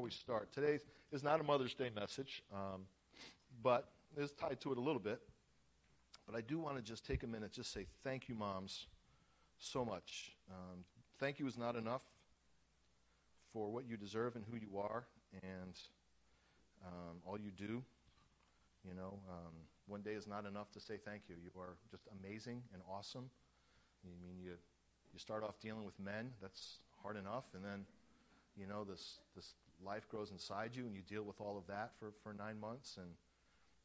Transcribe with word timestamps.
we 0.00 0.10
start. 0.10 0.50
Today 0.52 0.78
is 1.12 1.22
not 1.22 1.40
a 1.40 1.42
Mother's 1.42 1.74
Day 1.74 1.90
message, 1.94 2.42
um, 2.54 2.86
but 3.62 3.90
it's 4.16 4.32
tied 4.32 4.58
to 4.62 4.72
it 4.72 4.78
a 4.78 4.80
little 4.80 5.00
bit. 5.00 5.20
But 6.26 6.34
I 6.36 6.40
do 6.40 6.58
want 6.58 6.76
to 6.76 6.82
just 6.82 7.04
take 7.04 7.22
a 7.22 7.26
minute, 7.26 7.52
just 7.52 7.72
say 7.72 7.86
thank 8.02 8.28
you, 8.28 8.34
moms, 8.34 8.86
so 9.58 9.84
much. 9.84 10.32
Um, 10.50 10.84
thank 11.18 11.38
you 11.38 11.46
is 11.46 11.58
not 11.58 11.76
enough 11.76 12.02
for 13.52 13.70
what 13.70 13.86
you 13.86 13.98
deserve 13.98 14.36
and 14.36 14.44
who 14.50 14.56
you 14.56 14.78
are 14.78 15.04
and 15.42 15.78
um, 16.86 17.16
all 17.26 17.38
you 17.38 17.50
do. 17.50 17.82
You 18.88 18.94
know, 18.94 19.18
um, 19.28 19.52
one 19.86 20.00
day 20.00 20.12
is 20.12 20.26
not 20.26 20.46
enough 20.46 20.70
to 20.72 20.80
say 20.80 20.94
thank 21.04 21.22
you. 21.28 21.34
You 21.42 21.50
are 21.60 21.76
just 21.90 22.04
amazing 22.22 22.62
and 22.72 22.82
awesome. 22.90 23.28
I 24.02 24.08
mean, 24.08 24.42
you 24.42 24.52
you 25.12 25.18
start 25.18 25.44
off 25.44 25.60
dealing 25.60 25.84
with 25.84 25.98
men. 26.00 26.30
That's 26.40 26.78
hard 27.02 27.18
enough, 27.18 27.44
and 27.54 27.62
then 27.62 27.84
you 28.56 28.66
know 28.66 28.84
this 28.84 29.18
this 29.36 29.52
life 29.84 30.08
grows 30.08 30.30
inside 30.30 30.70
you, 30.74 30.86
and 30.86 30.94
you 30.94 31.02
deal 31.02 31.22
with 31.22 31.40
all 31.40 31.56
of 31.56 31.66
that 31.66 31.92
for, 31.98 32.12
for 32.22 32.32
nine 32.32 32.58
months, 32.60 32.96
and 32.96 33.10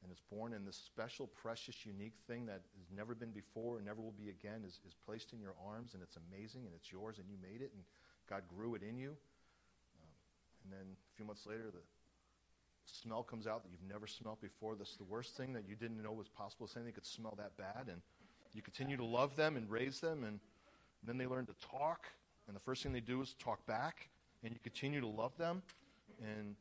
and 0.06 0.12
it's 0.12 0.22
born 0.32 0.54
in 0.54 0.66
this 0.66 0.78
special, 0.78 1.26
precious, 1.26 1.84
unique 1.84 2.14
thing 2.28 2.46
that 2.46 2.62
has 2.78 2.96
never 2.96 3.16
been 3.16 3.32
before 3.32 3.78
and 3.78 3.86
never 3.88 4.02
will 4.02 4.14
be 4.14 4.30
again 4.30 4.62
is, 4.64 4.80
is 4.86 4.94
placed 5.04 5.34
in 5.34 5.42
your 5.42 5.56
arms, 5.66 5.96
and 5.96 6.04
it's 6.04 6.16
amazing, 6.30 6.62
and 6.66 6.76
it's 6.76 6.92
yours, 6.92 7.18
and 7.18 7.28
you 7.28 7.38
made 7.42 7.62
it, 7.62 7.72
and 7.74 7.84
God 8.30 8.44
grew 8.48 8.76
it 8.76 8.84
in 8.84 9.00
you. 9.00 9.10
Um, 9.98 10.14
and 10.64 10.74
then 10.74 10.86
a 10.94 11.16
few 11.16 11.26
months 11.26 11.48
later, 11.48 11.72
the 11.74 11.82
smell 12.86 13.24
comes 13.24 13.48
out 13.48 13.64
that 13.64 13.72
you've 13.72 13.92
never 13.92 14.06
smelled 14.06 14.42
before. 14.42 14.76
That's 14.76 14.96
the 14.96 15.06
worst 15.06 15.36
thing 15.36 15.54
that 15.54 15.68
you 15.68 15.76
didn't 15.76 16.04
know 16.04 16.12
was 16.12 16.28
possible. 16.28 16.68
Something 16.68 16.94
could 16.94 17.06
smell 17.06 17.34
that 17.38 17.58
bad, 17.58 17.88
and 17.90 18.00
you 18.54 18.62
continue 18.62 18.98
to 18.98 19.06
love 19.06 19.36
them 19.36 19.58
and 19.58 19.68
raise 19.72 20.02
them, 20.02 20.24
and, 20.24 20.38
and 20.38 21.08
then 21.08 21.18
they 21.18 21.26
learn 21.26 21.48
to 21.48 21.56
talk, 21.68 22.06
and 22.46 22.56
the 22.56 22.62
first 22.62 22.84
thing 22.84 22.94
they 22.94 23.00
do 23.00 23.24
is 23.24 23.34
talk 23.40 23.66
back, 23.66 24.08
and 24.44 24.54
you 24.54 24.60
continue 24.62 25.02
to 25.02 25.08
love 25.08 25.36
them, 25.40 25.64
and 26.22 26.56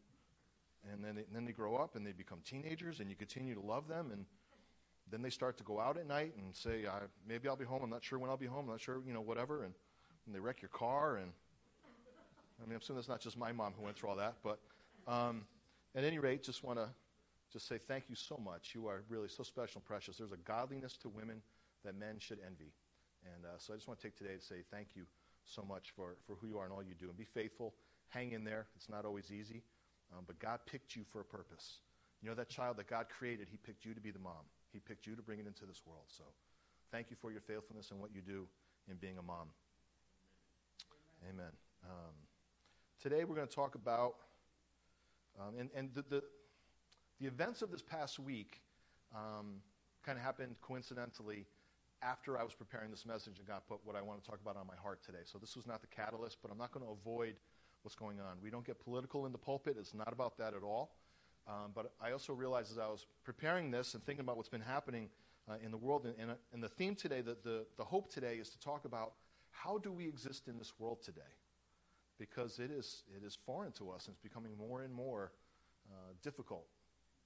and 0.92 1.02
then 1.02 1.14
they, 1.14 1.22
and 1.22 1.34
then 1.34 1.44
they 1.44 1.52
grow 1.52 1.76
up 1.76 1.96
and 1.96 2.06
they 2.06 2.12
become 2.12 2.40
teenagers, 2.44 3.00
and 3.00 3.08
you 3.08 3.16
continue 3.16 3.54
to 3.54 3.60
love 3.60 3.88
them, 3.88 4.10
and 4.12 4.26
then 5.10 5.22
they 5.22 5.30
start 5.30 5.56
to 5.58 5.64
go 5.64 5.80
out 5.80 5.96
at 5.96 6.06
night 6.06 6.32
and 6.36 6.54
say, 6.54 6.86
I, 6.86 7.00
maybe 7.26 7.48
I'll 7.48 7.56
be 7.56 7.64
home. 7.64 7.82
I'm 7.82 7.90
not 7.90 8.04
sure 8.04 8.18
when 8.18 8.30
I'll 8.30 8.36
be 8.36 8.46
home. 8.46 8.66
I'm 8.66 8.70
not 8.72 8.80
sure, 8.80 9.00
you 9.06 9.12
know, 9.12 9.20
whatever. 9.20 9.64
And, 9.64 9.74
and 10.26 10.34
they 10.34 10.40
wreck 10.40 10.62
your 10.62 10.70
car. 10.70 11.16
And 11.16 11.30
I 12.62 12.66
mean, 12.66 12.74
I'm 12.74 12.80
assuming 12.80 12.98
that's 12.98 13.08
not 13.08 13.20
just 13.20 13.36
my 13.36 13.52
mom 13.52 13.74
who 13.76 13.84
went 13.84 13.96
through 13.96 14.10
all 14.10 14.16
that. 14.16 14.36
But 14.42 14.58
um, 15.06 15.42
at 15.94 16.04
any 16.04 16.18
rate, 16.18 16.42
just 16.42 16.64
want 16.64 16.78
to 16.78 16.88
just 17.52 17.68
say 17.68 17.78
thank 17.78 18.04
you 18.08 18.16
so 18.16 18.40
much. 18.42 18.72
You 18.74 18.86
are 18.88 19.02
really 19.08 19.28
so 19.28 19.42
special 19.42 19.78
and 19.78 19.84
precious. 19.84 20.16
There's 20.16 20.32
a 20.32 20.38
godliness 20.38 20.96
to 20.98 21.08
women 21.08 21.42
that 21.84 21.94
men 21.98 22.16
should 22.18 22.38
envy. 22.44 22.72
And 23.24 23.44
uh, 23.44 23.58
so 23.58 23.72
I 23.72 23.76
just 23.76 23.88
want 23.88 24.00
to 24.00 24.06
take 24.06 24.16
today 24.16 24.34
to 24.34 24.42
say 24.42 24.56
thank 24.70 24.88
you 24.94 25.04
so 25.44 25.62
much 25.62 25.92
for, 25.94 26.16
for 26.26 26.36
who 26.36 26.46
you 26.46 26.58
are 26.58 26.64
and 26.64 26.72
all 26.72 26.82
you 26.82 26.94
do. 26.98 27.08
And 27.08 27.16
be 27.16 27.24
faithful. 27.24 27.74
Hang 28.08 28.32
in 28.32 28.44
there. 28.44 28.66
It's 28.76 28.88
not 28.88 29.04
always 29.04 29.30
easy. 29.32 29.62
Um, 30.16 30.24
but 30.26 30.38
God 30.38 30.60
picked 30.66 30.94
you 30.94 31.02
for 31.12 31.20
a 31.20 31.24
purpose. 31.24 31.78
You 32.22 32.28
know 32.28 32.34
that 32.36 32.48
child 32.48 32.76
that 32.78 32.88
God 32.88 33.06
created, 33.08 33.48
He 33.50 33.56
picked 33.56 33.84
you 33.84 33.94
to 33.94 34.00
be 34.00 34.10
the 34.10 34.18
mom. 34.18 34.48
He 34.72 34.80
picked 34.80 35.06
you 35.06 35.14
to 35.14 35.22
bring 35.22 35.38
it 35.38 35.46
into 35.46 35.66
this 35.66 35.82
world. 35.86 36.04
So 36.08 36.24
thank 36.90 37.10
you 37.10 37.16
for 37.20 37.30
your 37.30 37.40
faithfulness 37.40 37.90
and 37.90 38.00
what 38.00 38.14
you 38.14 38.20
do 38.20 38.46
in 38.90 38.96
being 38.96 39.18
a 39.18 39.22
mom. 39.22 39.48
Amen. 41.22 41.34
Amen. 41.34 41.52
Um, 41.84 42.14
today 43.02 43.24
we're 43.24 43.36
going 43.36 43.48
to 43.48 43.54
talk 43.54 43.74
about, 43.74 44.14
um, 45.38 45.54
and, 45.58 45.70
and 45.74 45.92
the, 45.94 46.02
the, 46.08 46.22
the, 47.20 47.26
events 47.26 47.62
of 47.62 47.70
this 47.70 47.82
past 47.82 48.18
week 48.18 48.60
um, 49.14 49.60
kind 50.04 50.18
of 50.18 50.24
happened 50.24 50.56
coincidentally 50.60 51.46
after 52.02 52.38
I 52.38 52.42
was 52.42 52.54
preparing 52.54 52.90
this 52.90 53.06
message 53.06 53.38
and 53.38 53.46
God 53.46 53.62
put 53.68 53.80
what 53.84 53.96
I 53.96 54.02
want 54.02 54.22
to 54.22 54.28
talk 54.28 54.40
about 54.40 54.56
on 54.56 54.66
my 54.66 54.76
heart 54.82 55.02
today. 55.04 55.24
So 55.24 55.38
this 55.38 55.56
was 55.56 55.66
not 55.66 55.80
the 55.80 55.88
catalyst, 55.88 56.38
but 56.42 56.50
I'm 56.50 56.58
not 56.58 56.72
going 56.72 56.84
to 56.84 56.92
avoid 56.92 57.34
what's 57.84 57.94
going 57.94 58.18
on. 58.18 58.38
We 58.42 58.50
don't 58.50 58.64
get 58.64 58.82
political 58.82 59.26
in 59.26 59.32
the 59.32 59.38
pulpit. 59.38 59.76
It's 59.78 59.94
not 59.94 60.12
about 60.12 60.38
that 60.38 60.54
at 60.54 60.62
all. 60.62 60.96
Um, 61.46 61.72
but 61.74 61.92
I 62.02 62.12
also 62.12 62.32
realized 62.32 62.72
as 62.72 62.78
I 62.78 62.86
was 62.86 63.06
preparing 63.24 63.70
this 63.70 63.92
and 63.92 64.02
thinking 64.04 64.24
about 64.24 64.38
what's 64.38 64.48
been 64.48 64.62
happening 64.62 65.10
uh, 65.48 65.56
in 65.62 65.70
the 65.70 65.76
world, 65.76 66.06
and, 66.06 66.14
and, 66.18 66.38
and, 66.54 66.62
the 66.62 66.70
theme 66.70 66.94
today, 66.94 67.20
the, 67.20 67.36
the, 67.44 67.66
the 67.76 67.84
hope 67.84 68.10
today 68.10 68.36
is 68.36 68.48
to 68.48 68.58
talk 68.58 68.86
about 68.86 69.12
how 69.50 69.76
do 69.76 69.92
we 69.92 70.08
exist 70.08 70.48
in 70.48 70.56
this 70.56 70.72
world 70.78 71.02
today? 71.02 71.20
Because 72.18 72.58
it 72.58 72.70
is, 72.70 73.02
it 73.14 73.22
is 73.22 73.36
foreign 73.44 73.72
to 73.72 73.90
us, 73.90 74.06
and 74.06 74.14
it's 74.14 74.22
becoming 74.22 74.56
more 74.56 74.80
and 74.80 74.94
more 74.94 75.32
uh, 75.92 76.12
difficult 76.22 76.64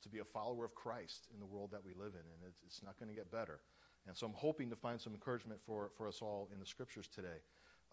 to 0.03 0.09
be 0.09 0.19
a 0.19 0.25
follower 0.25 0.65
of 0.65 0.75
Christ 0.75 1.29
in 1.33 1.39
the 1.39 1.47
world 1.47 1.71
that 1.71 1.85
we 1.85 1.93
live 1.93 2.15
in, 2.15 2.21
and 2.21 2.43
it's, 2.49 2.59
it's 2.67 2.83
not 2.83 2.99
going 2.99 3.09
to 3.09 3.15
get 3.15 3.31
better. 3.31 3.61
And 4.09 4.17
so 4.17 4.27
I'm 4.27 4.33
hoping 4.35 4.69
to 4.71 4.77
find 4.77 5.01
some 5.01 5.13
encouragement 5.13 5.61
for, 5.65 5.91
for 5.97 6.09
us 6.09 6.19
all 6.21 6.49
in 6.53 6.59
the 6.59 6.67
scriptures 6.67 7.09
today. 7.15 7.39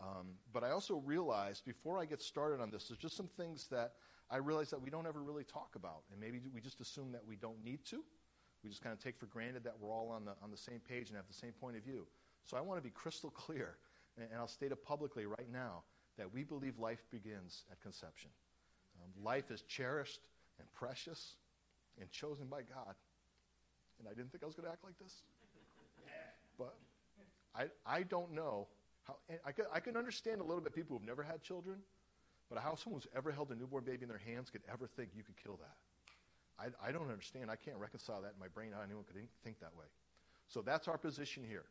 Um, 0.01 0.35
but 0.53 0.63
I 0.63 0.71
also 0.71 0.95
realized 1.05 1.65
before 1.65 1.99
I 1.99 2.05
get 2.05 2.21
started 2.21 2.61
on 2.61 2.69
this, 2.69 2.87
there's 2.87 2.99
just 2.99 3.15
some 3.15 3.29
things 3.37 3.67
that 3.71 3.93
I 4.29 4.37
realize 4.37 4.69
that 4.71 4.81
we 4.81 4.89
don't 4.89 5.07
ever 5.07 5.21
really 5.21 5.43
talk 5.43 5.75
about. 5.75 6.01
And 6.11 6.19
maybe 6.19 6.41
we 6.53 6.59
just 6.59 6.81
assume 6.81 7.11
that 7.13 7.25
we 7.25 7.35
don't 7.35 7.63
need 7.63 7.85
to. 7.85 8.03
We 8.63 8.69
just 8.69 8.81
kind 8.81 8.93
of 8.93 8.99
take 8.99 9.17
for 9.17 9.27
granted 9.27 9.63
that 9.63 9.75
we're 9.79 9.91
all 9.91 10.09
on 10.09 10.25
the, 10.25 10.31
on 10.43 10.51
the 10.51 10.57
same 10.57 10.79
page 10.79 11.09
and 11.09 11.15
have 11.15 11.27
the 11.27 11.33
same 11.33 11.51
point 11.53 11.77
of 11.77 11.83
view. 11.83 12.07
So 12.43 12.57
I 12.57 12.61
want 12.61 12.77
to 12.79 12.83
be 12.83 12.89
crystal 12.89 13.29
clear, 13.45 13.77
and, 14.17 14.27
and 14.31 14.39
I'll 14.39 14.47
state 14.47 14.71
it 14.71 14.83
publicly 14.83 15.25
right 15.25 15.51
now, 15.51 15.83
that 16.17 16.31
we 16.33 16.43
believe 16.43 16.79
life 16.79 17.03
begins 17.11 17.63
at 17.71 17.79
conception. 17.81 18.31
Um, 19.01 19.23
life 19.23 19.51
is 19.51 19.61
cherished 19.61 20.21
and 20.59 20.67
precious 20.73 21.35
and 21.99 22.09
chosen 22.09 22.47
by 22.47 22.61
God. 22.61 22.95
And 23.99 24.07
I 24.07 24.13
didn't 24.13 24.31
think 24.31 24.43
I 24.43 24.47
was 24.47 24.55
going 24.55 24.65
to 24.65 24.71
act 24.71 24.83
like 24.83 24.97
this. 24.99 25.13
But 26.57 26.73
I, 27.53 27.65
I 27.85 28.03
don't 28.03 28.31
know 28.31 28.67
how, 29.05 29.15
I, 29.45 29.51
can, 29.51 29.65
I 29.73 29.79
can 29.79 29.97
understand 29.97 30.41
a 30.41 30.43
little 30.43 30.61
bit 30.61 30.73
people 30.73 30.97
who've 30.97 31.07
never 31.07 31.23
had 31.23 31.41
children, 31.41 31.77
but 32.49 32.59
how 32.59 32.75
someone 32.75 33.01
who's 33.01 33.11
ever 33.15 33.31
held 33.31 33.51
a 33.51 33.55
newborn 33.55 33.83
baby 33.83 34.03
in 34.03 34.09
their 34.09 34.21
hands 34.25 34.49
could 34.49 34.61
ever 34.71 34.87
think 34.87 35.09
you 35.15 35.23
could 35.23 35.37
kill 35.41 35.57
that. 35.57 35.75
I, 36.57 36.89
I 36.89 36.91
don't 36.91 37.09
understand. 37.09 37.51
I 37.51 37.55
can't 37.55 37.77
reconcile 37.77 38.21
that 38.21 38.33
in 38.33 38.39
my 38.39 38.47
brain 38.47 38.71
how 38.73 38.81
anyone 38.81 39.03
could 39.03 39.21
think 39.43 39.59
that 39.59 39.75
way. 39.77 39.85
So 40.47 40.61
that's 40.61 40.87
our 40.87 40.97
position 40.97 41.43
here. 41.47 41.65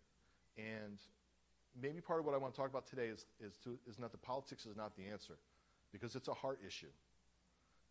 And 0.57 0.99
maybe 1.81 2.01
part 2.01 2.21
of 2.21 2.27
what 2.27 2.35
I 2.35 2.39
want 2.39 2.55
to 2.55 2.61
talk 2.61 2.71
about 2.71 2.87
today 2.87 3.07
is, 3.07 3.27
is, 3.41 3.57
to, 3.65 3.79
is 3.89 3.99
not 3.99 4.13
the 4.13 4.19
politics 4.19 4.67
is 4.67 4.77
not 4.77 4.97
the 4.97 5.05
answer, 5.05 5.39
because 5.93 6.15
it's 6.17 6.29
a 6.29 6.35
heart 6.35 6.61
issue. 6.67 6.93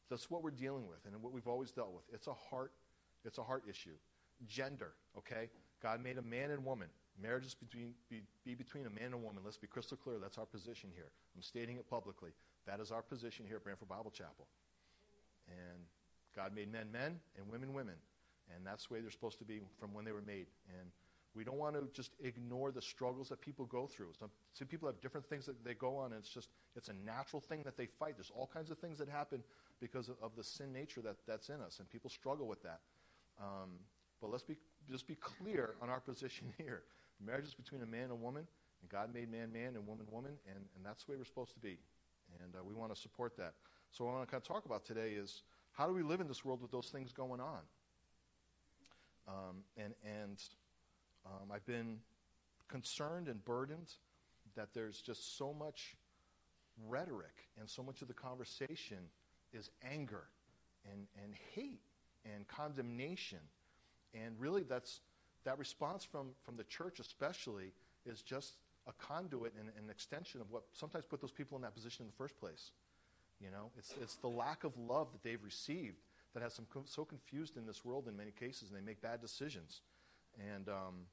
That's 0.10 0.30
what 0.30 0.44
we're 0.44 0.52
dealing 0.52 0.88
with 0.88 1.00
and 1.06 1.22
what 1.22 1.34
we've 1.34 1.48
always 1.48 1.72
dealt 1.72 1.94
with. 1.94 2.04
It's 2.14 2.28
a 2.28 2.34
heart, 2.34 2.72
it's 3.26 3.38
a 3.38 3.44
heart 3.44 3.64
issue. 3.70 3.96
Gender, 4.48 4.92
okay? 5.18 5.50
God 5.82 6.04
made 6.04 6.18
a 6.18 6.22
man 6.22 6.52
and 6.52 6.64
woman. 6.64 6.90
Marriage 7.22 7.46
is 7.46 7.54
between, 7.54 7.94
be, 8.10 8.22
be 8.44 8.56
between 8.56 8.86
a 8.86 8.90
man 8.90 9.06
and 9.06 9.14
a 9.14 9.18
woman. 9.18 9.44
Let's 9.46 9.58
be 9.58 9.68
crystal 9.68 9.98
clear. 9.98 10.18
That's 10.20 10.38
our 10.38 10.46
position 10.46 10.90
here. 10.94 11.12
I'm 11.36 11.44
stating 11.44 11.78
it 11.78 11.90
publicly. 11.90 12.32
That 12.66 12.80
is 12.80 12.92
our 12.92 13.02
position 13.02 13.46
here 13.46 13.58
at 13.58 13.64
Branford 13.64 13.90
Bible 13.90 14.12
Chapel. 14.12 14.48
And 15.48 15.84
God 16.36 16.56
made 16.56 16.72
men 16.72 16.92
men 16.92 17.20
and 17.38 17.50
women 17.52 17.74
women. 17.74 17.96
And 18.56 18.66
that's 18.66 18.88
the 18.88 18.96
way 18.96 19.02
they're 19.02 19.12
supposed 19.12 19.40
to 19.40 19.46
be 19.46 19.62
from 19.80 19.94
when 19.94 20.06
they 20.06 20.12
were 20.12 20.24
made. 20.26 20.48
And 20.80 20.90
we 21.36 21.44
don't 21.44 21.58
want 21.58 21.76
to 21.76 21.88
just 21.94 22.12
ignore 22.24 22.72
the 22.72 22.82
struggles 22.82 23.30
that 23.30 23.42
people 23.42 23.66
go 23.66 23.88
through. 23.88 24.10
Some, 24.20 24.30
some 24.54 24.68
people 24.68 24.88
have 24.88 25.02
different 25.02 25.26
things 25.28 25.46
that 25.46 25.64
they 25.64 25.74
go 25.74 25.98
on, 25.98 26.12
and 26.12 26.20
it's 26.20 26.30
just 26.30 26.50
it's 26.76 26.90
a 26.90 26.94
natural 27.06 27.42
thing 27.42 27.64
that 27.64 27.78
they 27.78 27.88
fight. 27.88 28.16
There's 28.18 28.32
all 28.36 28.50
kinds 28.52 28.70
of 28.70 28.78
things 28.78 29.00
that 29.00 29.10
happen 29.10 29.44
because 29.80 30.10
of, 30.10 30.16
of 30.22 30.36
the 30.36 30.44
sin 30.44 30.72
nature 30.72 31.02
that, 31.02 31.16
that's 31.28 31.50
in 31.50 31.62
us, 31.62 31.80
and 31.80 31.90
people 31.90 32.10
struggle 32.10 32.48
with 32.48 32.62
that. 32.64 32.82
Um, 33.42 33.80
but 34.22 34.30
let's 34.30 34.44
be 34.44 34.58
just 34.90 35.08
be 35.08 35.16
clear 35.16 35.76
on 35.82 35.90
our 35.90 36.00
position 36.00 36.54
here. 36.58 36.84
Marriage 37.20 37.46
is 37.46 37.54
between 37.54 37.82
a 37.82 37.86
man 37.86 38.04
and 38.04 38.12
a 38.12 38.16
woman, 38.16 38.48
and 38.82 38.90
God 38.90 39.14
made 39.14 39.32
man 39.32 39.52
man 39.52 39.76
and 39.76 39.88
woman 39.88 40.06
woman, 40.12 40.34
and, 40.48 40.58
and 40.76 40.86
that's 40.86 41.04
the 41.04 41.12
way 41.12 41.18
we're 41.18 41.26
supposed 41.26 41.54
to 41.54 41.60
be. 41.60 41.78
And 42.42 42.56
uh, 42.56 42.64
we 42.64 42.74
want 42.74 42.94
to 42.94 43.00
support 43.00 43.38
that. 43.38 43.54
So 43.92 44.06
what 44.06 44.12
I 44.12 44.14
want 44.16 44.28
to 44.28 44.32
kind 44.32 44.42
of 44.42 44.48
talk 44.48 44.66
about 44.66 44.86
today 44.86 45.12
is 45.12 45.44
how 45.72 45.88
do 45.88 45.94
we 45.94 46.04
live 46.04 46.20
in 46.20 46.28
this 46.28 46.44
world 46.44 46.62
with 46.62 46.72
those 46.72 46.88
things 46.88 47.12
going 47.12 47.40
on? 47.40 47.60
Um, 49.28 49.64
and 49.78 49.94
and 50.04 50.44
um, 51.26 51.52
I've 51.54 51.66
been 51.66 52.00
concerned 52.68 53.28
and 53.28 53.44
burdened 53.46 53.94
that 54.56 54.74
there's 54.74 55.02
just 55.02 55.38
so 55.38 55.54
much 55.54 55.96
rhetoric 56.88 57.48
and 57.60 57.70
so 57.70 57.84
much 57.84 58.02
of 58.02 58.08
the 58.08 58.14
conversation 58.14 58.98
is 59.54 59.70
anger 59.90 60.26
and, 60.92 61.08
and 61.24 61.34
hate 61.54 61.82
and 62.34 62.48
condemnation. 62.48 63.40
And 64.14 64.36
really, 64.40 64.64
that's 64.64 65.02
that 65.46 65.60
response 65.60 66.04
from, 66.04 66.28
from 66.44 66.58
the 66.58 66.64
church 66.64 67.00
especially 67.00 67.74
is 68.06 68.22
just 68.22 68.58
a 68.88 68.94
conduit 68.94 69.54
and 69.60 69.70
an 69.78 69.90
extension 69.90 70.42
of 70.42 70.52
what 70.52 70.64
sometimes 70.74 71.06
put 71.06 71.22
those 71.22 71.32
people 71.32 71.58
in 71.58 71.62
that 71.62 71.74
position 71.74 72.04
in 72.04 72.08
the 72.08 72.18
first 72.18 72.38
place. 72.40 72.72
You 73.40 73.52
know, 73.52 73.72
it's, 73.78 73.94
it's 74.02 74.16
the 74.16 74.28
lack 74.30 74.64
of 74.64 74.78
love 74.78 75.12
that 75.12 75.24
they've 75.24 75.44
received 75.44 75.98
that 76.34 76.44
has 76.44 76.56
them 76.56 76.66
so 76.86 77.06
confused 77.06 77.58
in 77.58 77.66
this 77.66 77.86
world 77.86 78.08
in 78.08 78.18
many 78.18 78.32
cases, 78.32 78.70
and 78.70 78.78
they 78.78 78.84
make 78.84 79.02
bad 79.02 79.22
decisions. 79.22 79.82
And 80.54 80.68
um, 80.70 81.06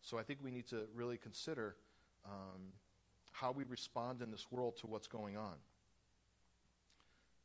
so 0.00 0.18
I 0.18 0.22
think 0.22 0.40
we 0.42 0.50
need 0.50 0.66
to 0.68 0.84
really 0.94 1.18
consider 1.18 1.76
um, 2.24 2.72
how 3.32 3.52
we 3.52 3.64
respond 3.64 4.22
in 4.22 4.30
this 4.30 4.50
world 4.50 4.76
to 4.78 4.86
what's 4.86 5.06
going 5.06 5.36
on. 5.36 5.56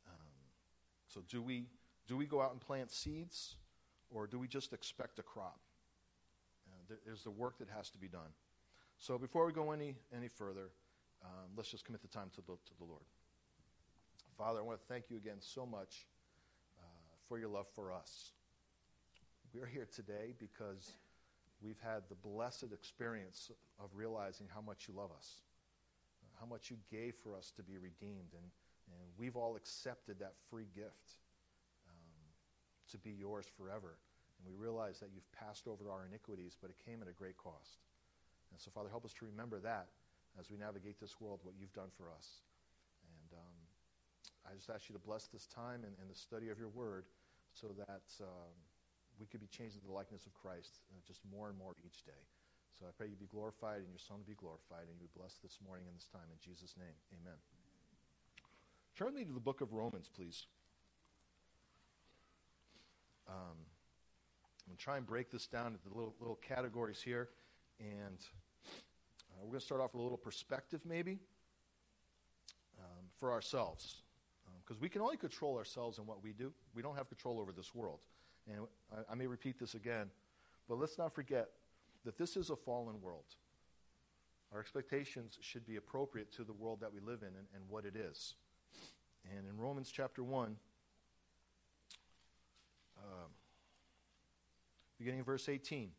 Um, 0.08 0.36
so 1.06 1.20
do 1.28 1.42
we 1.42 1.66
do 2.08 2.16
we 2.16 2.26
go 2.26 2.40
out 2.40 2.52
and 2.52 2.60
plant 2.60 2.92
seeds, 2.92 3.56
or 4.10 4.26
do 4.26 4.38
we 4.38 4.46
just 4.46 4.72
expect 4.72 5.18
a 5.18 5.22
crop? 5.22 5.58
There's 7.04 7.22
the 7.22 7.30
work 7.30 7.58
that 7.58 7.68
has 7.74 7.90
to 7.90 7.98
be 7.98 8.08
done. 8.08 8.30
So 8.98 9.18
before 9.18 9.46
we 9.46 9.52
go 9.52 9.72
any, 9.72 9.94
any 10.14 10.28
further, 10.28 10.70
um, 11.24 11.50
let's 11.56 11.70
just 11.70 11.84
commit 11.84 12.02
the 12.02 12.08
time 12.08 12.30
to 12.34 12.40
the, 12.40 12.52
to 12.52 12.78
the 12.78 12.84
Lord. 12.84 13.02
Father, 14.38 14.60
I 14.60 14.62
want 14.62 14.78
to 14.78 14.86
thank 14.86 15.10
you 15.10 15.16
again 15.16 15.36
so 15.40 15.64
much 15.64 16.06
uh, 16.78 16.82
for 17.28 17.38
your 17.38 17.48
love 17.48 17.66
for 17.74 17.92
us. 17.92 18.32
We're 19.54 19.66
here 19.66 19.86
today 19.94 20.34
because 20.38 20.92
we've 21.62 21.80
had 21.82 22.02
the 22.08 22.14
blessed 22.14 22.72
experience 22.72 23.50
of 23.82 23.90
realizing 23.94 24.46
how 24.54 24.60
much 24.60 24.88
you 24.88 24.94
love 24.94 25.10
us, 25.16 25.40
how 26.38 26.46
much 26.46 26.70
you 26.70 26.76
gave 26.90 27.14
for 27.22 27.34
us 27.34 27.50
to 27.56 27.62
be 27.62 27.78
redeemed, 27.78 28.32
and, 28.34 28.44
and 28.88 29.08
we've 29.18 29.36
all 29.36 29.56
accepted 29.56 30.18
that 30.20 30.34
free 30.50 30.66
gift 30.74 31.16
um, 31.88 32.26
to 32.90 32.98
be 32.98 33.10
yours 33.10 33.46
forever. 33.56 33.96
And 34.38 34.44
we 34.46 34.54
realize 34.54 35.00
that 35.00 35.10
you've 35.14 35.30
passed 35.32 35.66
over 35.66 35.90
our 35.90 36.04
iniquities, 36.06 36.56
but 36.60 36.70
it 36.70 36.76
came 36.84 37.02
at 37.02 37.08
a 37.08 37.16
great 37.16 37.36
cost. 37.36 37.80
And 38.52 38.60
so, 38.60 38.70
Father, 38.70 38.88
help 38.88 39.04
us 39.04 39.12
to 39.20 39.24
remember 39.24 39.58
that 39.60 39.88
as 40.38 40.50
we 40.50 40.56
navigate 40.56 41.00
this 41.00 41.20
world, 41.20 41.40
what 41.42 41.54
you've 41.58 41.72
done 41.72 41.88
for 41.96 42.12
us. 42.12 42.44
And 43.08 43.38
um, 43.40 43.56
I 44.44 44.54
just 44.54 44.68
ask 44.68 44.88
you 44.88 44.94
to 44.94 45.00
bless 45.00 45.26
this 45.26 45.46
time 45.46 45.82
and, 45.84 45.96
and 46.00 46.10
the 46.10 46.18
study 46.18 46.48
of 46.48 46.58
your 46.58 46.68
word 46.68 47.04
so 47.52 47.72
that 47.88 48.06
um, 48.20 48.52
we 49.18 49.26
could 49.26 49.40
be 49.40 49.48
changed 49.48 49.76
into 49.76 49.88
the 49.88 49.96
likeness 49.96 50.26
of 50.26 50.34
Christ 50.34 50.84
uh, 50.92 51.00
just 51.06 51.20
more 51.24 51.48
and 51.48 51.56
more 51.56 51.72
each 51.84 52.04
day. 52.04 52.22
So 52.78 52.84
I 52.84 52.92
pray 52.92 53.08
you 53.08 53.16
be 53.16 53.26
glorified 53.32 53.80
and 53.80 53.88
your 53.88 54.02
Son 54.02 54.20
be 54.28 54.36
glorified, 54.36 54.84
and 54.84 55.00
you 55.00 55.08
be 55.08 55.16
blessed 55.16 55.40
this 55.40 55.56
morning 55.64 55.88
and 55.88 55.96
this 55.96 56.12
time. 56.12 56.28
In 56.28 56.36
Jesus' 56.44 56.76
name, 56.76 56.92
amen. 57.08 57.40
Turn 58.92 59.14
me 59.14 59.24
to 59.24 59.32
the 59.32 59.40
book 59.40 59.62
of 59.62 59.72
Romans, 59.72 60.10
please. 60.12 60.44
Um, 63.28 63.64
I'm 64.66 64.72
going 64.72 64.78
to 64.78 64.84
try 64.84 64.96
and 64.96 65.06
break 65.06 65.30
this 65.30 65.46
down 65.46 65.68
into 65.68 65.96
little, 65.96 66.14
little 66.18 66.40
categories 66.42 67.00
here. 67.00 67.28
And 67.78 68.18
uh, 69.30 69.42
we're 69.42 69.50
going 69.50 69.60
to 69.60 69.64
start 69.64 69.80
off 69.80 69.94
with 69.94 70.00
a 70.00 70.02
little 70.02 70.18
perspective, 70.18 70.80
maybe, 70.84 71.20
um, 72.80 73.04
for 73.16 73.30
ourselves. 73.30 74.02
Because 74.64 74.78
um, 74.78 74.82
we 74.82 74.88
can 74.88 75.02
only 75.02 75.16
control 75.16 75.56
ourselves 75.56 75.98
and 75.98 76.06
what 76.06 76.20
we 76.20 76.32
do. 76.32 76.52
We 76.74 76.82
don't 76.82 76.96
have 76.96 77.08
control 77.08 77.38
over 77.38 77.52
this 77.52 77.76
world. 77.76 78.00
And 78.48 78.66
I, 78.92 79.12
I 79.12 79.14
may 79.14 79.28
repeat 79.28 79.60
this 79.60 79.76
again, 79.76 80.10
but 80.68 80.80
let's 80.80 80.98
not 80.98 81.14
forget 81.14 81.48
that 82.04 82.18
this 82.18 82.36
is 82.36 82.50
a 82.50 82.56
fallen 82.56 83.00
world. 83.00 83.36
Our 84.52 84.58
expectations 84.58 85.38
should 85.42 85.64
be 85.64 85.76
appropriate 85.76 86.32
to 86.32 86.44
the 86.44 86.52
world 86.52 86.80
that 86.80 86.92
we 86.92 86.98
live 86.98 87.22
in 87.22 87.28
and, 87.28 87.46
and 87.54 87.62
what 87.68 87.84
it 87.84 87.94
is. 87.94 88.34
And 89.36 89.46
in 89.48 89.56
Romans 89.58 89.92
chapter 89.92 90.24
1, 90.24 90.56
um, 92.98 93.30
beginning 94.98 95.20
of 95.20 95.26
verse 95.26 95.48
18. 95.48 95.90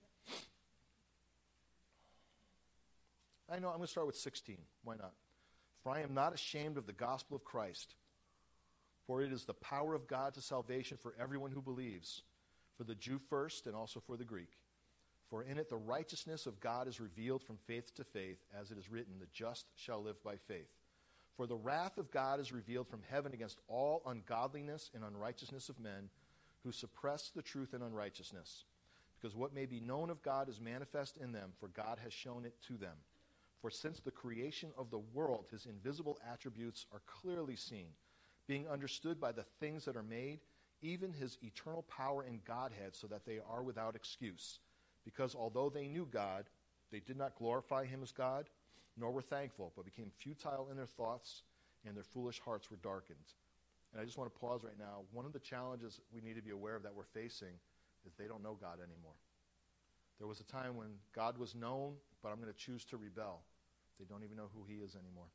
I 3.50 3.60
know, 3.60 3.70
I'm 3.70 3.76
going 3.76 3.86
to 3.86 3.88
start 3.88 4.08
with 4.08 4.18
16. 4.18 4.58
Why 4.84 4.96
not? 4.96 5.14
For 5.84 5.92
I 5.92 6.02
am 6.02 6.14
not 6.14 6.34
ashamed 6.34 6.78
of 6.78 6.86
the 6.86 6.94
gospel 6.94 7.38
of 7.38 7.46
Christ, 7.46 7.96
for 9.06 9.22
it 9.22 9.32
is 9.32 9.46
the 9.46 9.54
power 9.54 9.94
of 9.94 10.08
God 10.08 10.34
to 10.34 10.42
salvation 10.42 10.98
for 11.02 11.16
everyone 11.20 11.52
who 11.52 11.62
believes, 11.62 12.24
for 12.78 12.84
the 12.84 12.96
Jew 12.96 13.20
first 13.30 13.68
and 13.68 13.76
also 13.76 14.02
for 14.02 14.18
the 14.18 14.26
Greek. 14.26 14.52
For 15.30 15.44
in 15.44 15.58
it 15.58 15.70
the 15.70 15.78
righteousness 15.78 16.46
of 16.46 16.60
God 16.60 16.88
is 16.88 17.00
revealed 17.00 17.44
from 17.44 17.58
faith 17.68 17.94
to 17.96 18.04
faith, 18.04 18.40
as 18.60 18.72
it 18.72 18.78
is 18.78 18.90
written, 18.90 19.20
the 19.20 19.28
just 19.34 19.66
shall 19.76 20.02
live 20.02 20.22
by 20.24 20.36
faith. 20.48 20.70
For 21.36 21.48
the 21.48 21.56
wrath 21.56 21.98
of 21.98 22.12
God 22.12 22.40
is 22.40 22.52
revealed 22.52 22.88
from 22.88 23.02
heaven 23.10 23.34
against 23.34 23.60
all 23.68 24.02
ungodliness 24.06 24.90
and 24.96 25.04
unrighteousness 25.04 25.70
of 25.70 25.80
men 25.80 26.10
who 26.64 26.72
suppress 26.72 27.30
the 27.30 27.42
truth 27.42 27.74
in 27.74 27.82
unrighteousness. 27.82 28.66
Because 29.20 29.36
what 29.36 29.54
may 29.54 29.66
be 29.66 29.80
known 29.80 30.10
of 30.10 30.22
God 30.22 30.48
is 30.48 30.62
manifest 30.62 31.18
in 31.18 31.32
them, 31.32 31.52
for 31.60 31.70
God 31.70 31.98
has 32.04 32.14
shown 32.14 32.46
it 32.46 32.56
to 32.68 32.78
them. 32.78 32.96
For 33.62 33.72
since 33.72 34.00
the 34.00 34.12
creation 34.12 34.70
of 34.78 34.92
the 34.92 35.02
world, 35.14 35.46
his 35.52 35.66
invisible 35.66 36.20
attributes 36.32 36.86
are 36.94 37.02
clearly 37.08 37.56
seen, 37.56 37.88
being 38.48 38.68
understood 38.68 39.20
by 39.20 39.32
the 39.32 39.46
things 39.60 39.86
that 39.86 39.96
are 39.96 40.04
made, 40.04 40.40
even 40.82 41.12
his 41.12 41.40
eternal 41.42 41.84
power 41.84 42.22
and 42.22 42.46
Godhead, 42.46 42.96
so 42.96 43.08
that 43.08 43.26
they 43.26 43.40
are 43.50 43.64
without 43.64 43.96
excuse. 43.96 44.60
Because 45.04 45.34
although 45.34 45.70
they 45.70 45.88
knew 45.88 46.08
God, 46.12 46.46
they 46.92 47.00
did 47.00 47.18
not 47.18 47.36
glorify 47.36 47.86
him 47.86 48.04
as 48.04 48.12
God, 48.12 48.48
nor 48.96 49.12
were 49.12 49.22
thankful, 49.22 49.74
but 49.76 49.86
became 49.86 50.12
futile 50.18 50.68
in 50.70 50.78
their 50.78 50.86
thoughts, 50.86 51.42
and 51.86 51.96
their 51.96 52.04
foolish 52.04 52.40
hearts 52.40 52.70
were 52.70 52.78
darkened. 52.78 53.18
And 53.92 54.02
I 54.02 54.06
just 54.06 54.18
want 54.18 54.32
to 54.32 54.40
pause 54.40 54.64
right 54.64 54.78
now. 54.78 55.02
One 55.12 55.26
of 55.26 55.34
the 55.34 55.40
challenges 55.40 56.00
we 56.14 56.22
need 56.22 56.36
to 56.36 56.42
be 56.42 56.52
aware 56.52 56.76
of 56.76 56.84
that 56.84 56.96
we're 56.96 57.04
facing 57.04 57.54
is 58.08 58.14
they 58.16 58.28
don't 58.28 58.44
know 58.44 58.58
God 58.60 58.80
anymore. 58.80 59.14
There 60.18 60.28
was 60.28 60.40
a 60.40 60.46
time 60.46 60.76
when 60.76 60.88
God 61.14 61.38
was 61.38 61.54
known, 61.54 61.94
but 62.24 62.30
I'm 62.30 62.42
going 62.42 62.52
to 62.52 62.58
choose 62.58 62.84
to 62.86 62.98
rebel. 62.98 63.44
They 64.00 64.06
don't 64.06 64.24
even 64.24 64.38
know 64.38 64.50
who 64.56 64.66
He 64.68 64.82
is 64.82 64.96
anymore. 64.96 65.28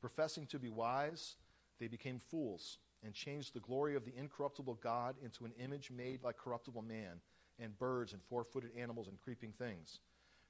Professing 0.00 0.46
to 0.46 0.58
be 0.58 0.68
wise, 0.68 1.36
they 1.78 1.88
became 1.88 2.18
fools 2.18 2.78
and 3.04 3.14
changed 3.14 3.54
the 3.54 3.60
glory 3.60 3.96
of 3.96 4.04
the 4.04 4.16
incorruptible 4.16 4.78
God 4.82 5.16
into 5.22 5.44
an 5.44 5.52
image 5.62 5.90
made 5.90 6.22
like 6.22 6.36
corruptible 6.36 6.82
man, 6.82 7.20
and 7.58 7.78
birds, 7.78 8.12
and 8.12 8.22
four 8.22 8.44
footed 8.44 8.70
animals, 8.76 9.08
and 9.08 9.20
creeping 9.20 9.52
things. 9.52 10.00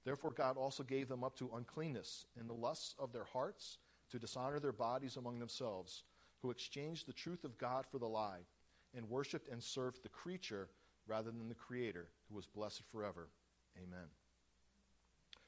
Therefore, 0.04 0.30
God 0.30 0.56
also 0.56 0.82
gave 0.82 1.08
them 1.08 1.22
up 1.22 1.36
to 1.36 1.50
uncleanness 1.54 2.26
in 2.38 2.46
the 2.46 2.54
lusts 2.54 2.94
of 2.98 3.12
their 3.12 3.24
hearts 3.24 3.78
to 4.10 4.18
dishonor 4.18 4.58
their 4.58 4.72
bodies 4.72 5.16
among 5.16 5.38
themselves, 5.38 6.02
who 6.42 6.50
exchanged 6.50 7.06
the 7.06 7.12
truth 7.12 7.44
of 7.44 7.58
God 7.58 7.84
for 7.90 7.98
the 7.98 8.06
lie, 8.06 8.40
and 8.94 9.08
worshipped 9.08 9.48
and 9.48 9.62
served 9.62 10.02
the 10.02 10.08
creature 10.08 10.68
rather 11.06 11.30
than 11.30 11.48
the 11.48 11.54
Creator, 11.54 12.08
who 12.28 12.36
was 12.36 12.46
blessed 12.46 12.82
forever. 12.92 13.28
Amen. 13.76 14.08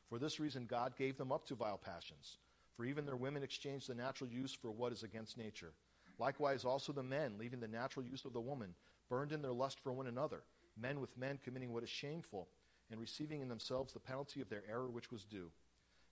For 0.08 0.18
this 0.18 0.40
reason, 0.40 0.66
God 0.66 0.96
gave 0.96 1.16
them 1.16 1.32
up 1.32 1.46
to 1.46 1.54
vile 1.54 1.78
passions. 1.78 2.38
For 2.76 2.84
even 2.84 3.06
their 3.06 3.16
women 3.16 3.42
exchanged 3.42 3.88
the 3.88 3.94
natural 3.94 4.30
use 4.30 4.52
for 4.52 4.70
what 4.70 4.92
is 4.92 5.02
against 5.02 5.38
nature. 5.38 5.72
Likewise, 6.18 6.64
also 6.64 6.92
the 6.92 7.02
men, 7.02 7.34
leaving 7.38 7.60
the 7.60 7.68
natural 7.68 8.04
use 8.04 8.24
of 8.24 8.32
the 8.32 8.40
woman, 8.40 8.74
burned 9.08 9.32
in 9.32 9.42
their 9.42 9.52
lust 9.52 9.78
for 9.80 9.92
one 9.92 10.06
another, 10.06 10.42
men 10.80 11.00
with 11.00 11.16
men 11.16 11.38
committing 11.42 11.72
what 11.72 11.82
is 11.82 11.90
shameful, 11.90 12.48
and 12.90 13.00
receiving 13.00 13.40
in 13.40 13.48
themselves 13.48 13.92
the 13.92 14.00
penalty 14.00 14.40
of 14.40 14.48
their 14.48 14.62
error 14.70 14.88
which 14.88 15.10
was 15.10 15.24
due. 15.24 15.50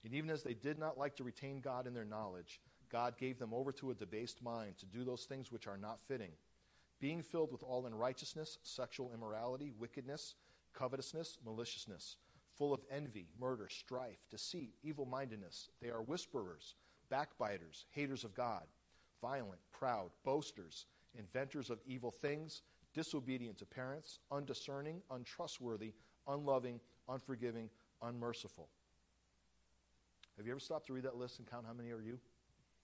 And 0.05 0.15
even 0.15 0.31
as 0.31 0.43
they 0.43 0.55
did 0.55 0.79
not 0.79 0.99
like 0.99 1.17
to 1.17 1.25
retain 1.25 1.61
God 1.61 1.87
in 1.87 1.95
their 1.95 2.05
knowledge, 2.05 2.61
God 2.91 3.19
gave 3.19 3.39
them 3.39 3.53
over 3.53 3.73
to 3.73 3.91
a 3.91 3.95
debased 3.95 4.43
mind 4.43 4.79
to 4.79 4.87
do 4.87 5.05
those 5.05 5.25
things 5.25 5.53
which 5.53 5.67
are 5.67 5.77
not 5.77 6.01
fitting, 6.03 6.33
being 7.01 7.23
filled 7.23 7.51
with 7.51 7.63
all 7.63 7.87
unrighteousness, 7.87 8.59
sexual 8.63 9.11
immorality, 9.15 9.73
wickedness, 9.79 10.35
covetousness, 10.75 11.39
maliciousness 11.45 12.17
full 12.61 12.75
of 12.75 12.83
envy, 12.91 13.27
murder, 13.41 13.71
strife, 13.71 14.19
deceit, 14.31 14.75
evil 14.83 15.07
mindedness. 15.07 15.71
They 15.81 15.89
are 15.89 16.03
whisperers, 16.03 16.75
backbiters, 17.09 17.87
haters 17.91 18.23
of 18.23 18.35
God, 18.35 18.65
violent, 19.23 19.61
proud, 19.73 20.11
boasters, 20.27 20.85
inventors 21.19 21.71
of 21.71 21.81
evil 21.87 22.11
things, 22.11 22.61
disobedient 22.93 23.57
to 23.59 23.65
parents, 23.65 24.19
undiscerning, 24.31 25.01
untrustworthy, 25.11 25.95
unloving, 26.29 26.81
unforgiving, 27.09 27.71
unmerciful. 28.03 28.69
Have 30.37 30.45
you 30.45 30.53
ever 30.53 30.61
stopped 30.61 30.87
to 30.89 30.93
read 30.93 31.05
that 31.05 31.17
list 31.17 31.39
and 31.39 31.51
count 31.51 31.65
how 31.67 31.73
many 31.73 31.91
are 31.93 32.03
you? 32.03 32.19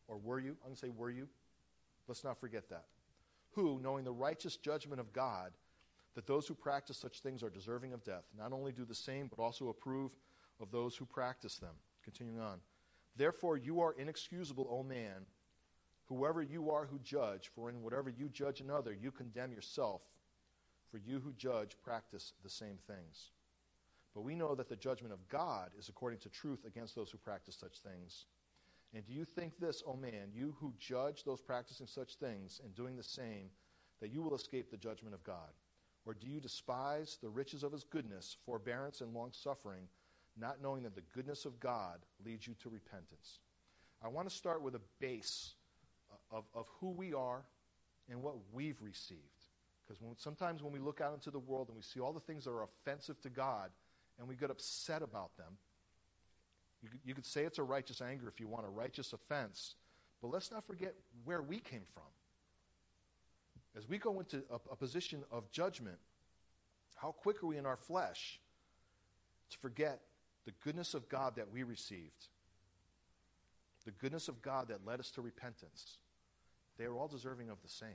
Or 0.08 0.16
were 0.16 0.38
you? 0.38 0.52
I'm 0.62 0.68
going 0.68 0.75
to 0.75 0.80
say, 0.80 0.88
were 0.88 1.11
you? 1.11 1.28
Let's 2.08 2.25
not 2.25 2.40
forget 2.40 2.70
that. 2.70 2.85
Who, 3.56 3.80
knowing 3.82 4.04
the 4.04 4.12
righteous 4.12 4.56
judgment 4.56 5.00
of 5.00 5.12
God, 5.12 5.50
that 6.14 6.26
those 6.26 6.46
who 6.46 6.54
practice 6.54 6.96
such 6.96 7.20
things 7.20 7.42
are 7.42 7.50
deserving 7.50 7.92
of 7.92 8.04
death. 8.04 8.25
Not 8.36 8.52
only 8.52 8.70
do 8.70 8.84
the 8.84 8.94
same, 8.94 9.28
but 9.28 9.42
also 9.42 9.68
approve 9.68 10.12
of 10.60 10.70
those 10.70 10.96
who 10.96 11.04
practice 11.04 11.56
them. 11.56 11.75
Continuing 12.04 12.38
on. 12.38 12.60
Therefore, 13.16 13.56
you 13.56 13.80
are 13.80 13.94
inexcusable, 13.94 14.68
O 14.70 14.82
man, 14.82 15.26
whoever 16.04 16.42
you 16.42 16.70
are 16.70 16.86
who 16.86 16.98
judge, 17.00 17.50
for 17.54 17.68
in 17.68 17.82
whatever 17.82 18.08
you 18.10 18.28
judge 18.28 18.60
another, 18.60 18.92
you 18.92 19.10
condemn 19.10 19.52
yourself. 19.52 20.02
For 20.90 20.98
you 20.98 21.18
who 21.18 21.32
judge 21.32 21.76
practice 21.82 22.32
the 22.44 22.50
same 22.50 22.78
things. 22.86 23.32
But 24.14 24.22
we 24.22 24.34
know 24.34 24.54
that 24.54 24.68
the 24.68 24.76
judgment 24.76 25.12
of 25.12 25.28
God 25.28 25.70
is 25.78 25.88
according 25.88 26.20
to 26.20 26.28
truth 26.28 26.64
against 26.66 26.94
those 26.94 27.10
who 27.10 27.18
practice 27.18 27.56
such 27.58 27.78
things. 27.80 28.26
And 28.96 29.04
do 29.04 29.12
you 29.12 29.26
think 29.26 29.60
this, 29.60 29.82
O 29.86 29.94
man, 29.94 30.30
you 30.32 30.54
who 30.58 30.72
judge 30.78 31.22
those 31.22 31.42
practicing 31.42 31.86
such 31.86 32.14
things 32.14 32.62
and 32.64 32.74
doing 32.74 32.96
the 32.96 33.02
same, 33.02 33.50
that 34.00 34.10
you 34.10 34.22
will 34.22 34.34
escape 34.34 34.70
the 34.70 34.78
judgment 34.78 35.14
of 35.14 35.22
God? 35.22 35.52
Or 36.06 36.14
do 36.14 36.26
you 36.26 36.40
despise 36.40 37.18
the 37.20 37.28
riches 37.28 37.62
of 37.62 37.72
his 37.72 37.84
goodness, 37.84 38.38
forbearance, 38.46 39.02
and 39.02 39.12
long 39.12 39.32
suffering, 39.32 39.82
not 40.34 40.62
knowing 40.62 40.82
that 40.84 40.94
the 40.94 41.02
goodness 41.14 41.44
of 41.44 41.60
God 41.60 41.98
leads 42.24 42.46
you 42.46 42.54
to 42.62 42.70
repentance? 42.70 43.40
I 44.02 44.08
want 44.08 44.30
to 44.30 44.34
start 44.34 44.62
with 44.62 44.74
a 44.74 44.80
base 44.98 45.56
of, 46.30 46.44
of 46.54 46.66
who 46.80 46.88
we 46.92 47.12
are 47.12 47.44
and 48.08 48.22
what 48.22 48.36
we've 48.50 48.80
received. 48.80 49.20
Because 49.86 50.00
when, 50.00 50.16
sometimes 50.16 50.62
when 50.62 50.72
we 50.72 50.78
look 50.78 51.02
out 51.02 51.12
into 51.12 51.30
the 51.30 51.38
world 51.38 51.68
and 51.68 51.76
we 51.76 51.82
see 51.82 52.00
all 52.00 52.14
the 52.14 52.20
things 52.20 52.44
that 52.44 52.50
are 52.50 52.62
offensive 52.64 53.20
to 53.20 53.28
God 53.28 53.68
and 54.18 54.26
we 54.26 54.36
get 54.36 54.50
upset 54.50 55.02
about 55.02 55.36
them, 55.36 55.58
you 56.86 56.90
could, 56.90 57.00
you 57.04 57.14
could 57.14 57.26
say 57.26 57.42
it's 57.42 57.58
a 57.58 57.64
righteous 57.64 58.00
anger 58.00 58.28
if 58.28 58.38
you 58.38 58.46
want, 58.46 58.64
a 58.64 58.70
righteous 58.70 59.12
offense. 59.12 59.74
But 60.22 60.28
let's 60.28 60.52
not 60.52 60.64
forget 60.64 60.94
where 61.24 61.42
we 61.42 61.58
came 61.58 61.82
from. 61.92 62.04
As 63.76 63.88
we 63.88 63.98
go 63.98 64.20
into 64.20 64.44
a, 64.50 64.54
a 64.70 64.76
position 64.76 65.24
of 65.32 65.50
judgment, 65.50 65.98
how 66.94 67.10
quick 67.10 67.42
are 67.42 67.46
we 67.46 67.56
in 67.56 67.66
our 67.66 67.76
flesh 67.76 68.40
to 69.50 69.58
forget 69.58 70.00
the 70.44 70.52
goodness 70.62 70.94
of 70.94 71.08
God 71.08 71.34
that 71.36 71.50
we 71.52 71.64
received? 71.64 72.28
The 73.84 73.90
goodness 73.90 74.28
of 74.28 74.40
God 74.40 74.68
that 74.68 74.86
led 74.86 75.00
us 75.00 75.10
to 75.12 75.20
repentance. 75.20 75.98
They 76.78 76.84
are 76.84 76.94
all 76.94 77.08
deserving 77.08 77.50
of 77.50 77.60
the 77.62 77.68
same. 77.68 77.88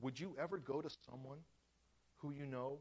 Would 0.00 0.18
you 0.18 0.34
ever 0.40 0.58
go 0.58 0.80
to 0.80 0.90
someone 1.08 1.38
who 2.22 2.32
you 2.32 2.46
know 2.46 2.78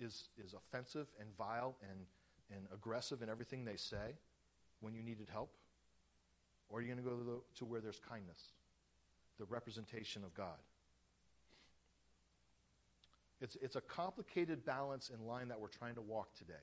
is, 0.00 0.28
is 0.42 0.54
offensive 0.54 1.08
and 1.20 1.28
vile 1.36 1.76
and, 1.90 2.06
and 2.54 2.66
aggressive 2.72 3.20
in 3.22 3.28
everything 3.28 3.64
they 3.64 3.76
say 3.76 4.16
when 4.80 4.94
you 4.94 5.02
needed 5.02 5.28
help? 5.30 5.52
Or 6.68 6.78
are 6.78 6.82
you 6.82 6.88
going 6.88 7.04
to 7.04 7.10
go 7.10 7.16
to, 7.16 7.24
the, 7.24 7.40
to 7.58 7.64
where 7.64 7.80
there's 7.80 8.00
kindness, 8.08 8.38
the 9.38 9.44
representation 9.46 10.24
of 10.24 10.32
God? 10.34 10.58
It's, 13.40 13.56
it's 13.60 13.76
a 13.76 13.80
complicated 13.80 14.64
balance 14.64 15.10
and 15.12 15.26
line 15.26 15.48
that 15.48 15.60
we're 15.60 15.68
trying 15.68 15.96
to 15.96 16.00
walk 16.00 16.34
today 16.34 16.54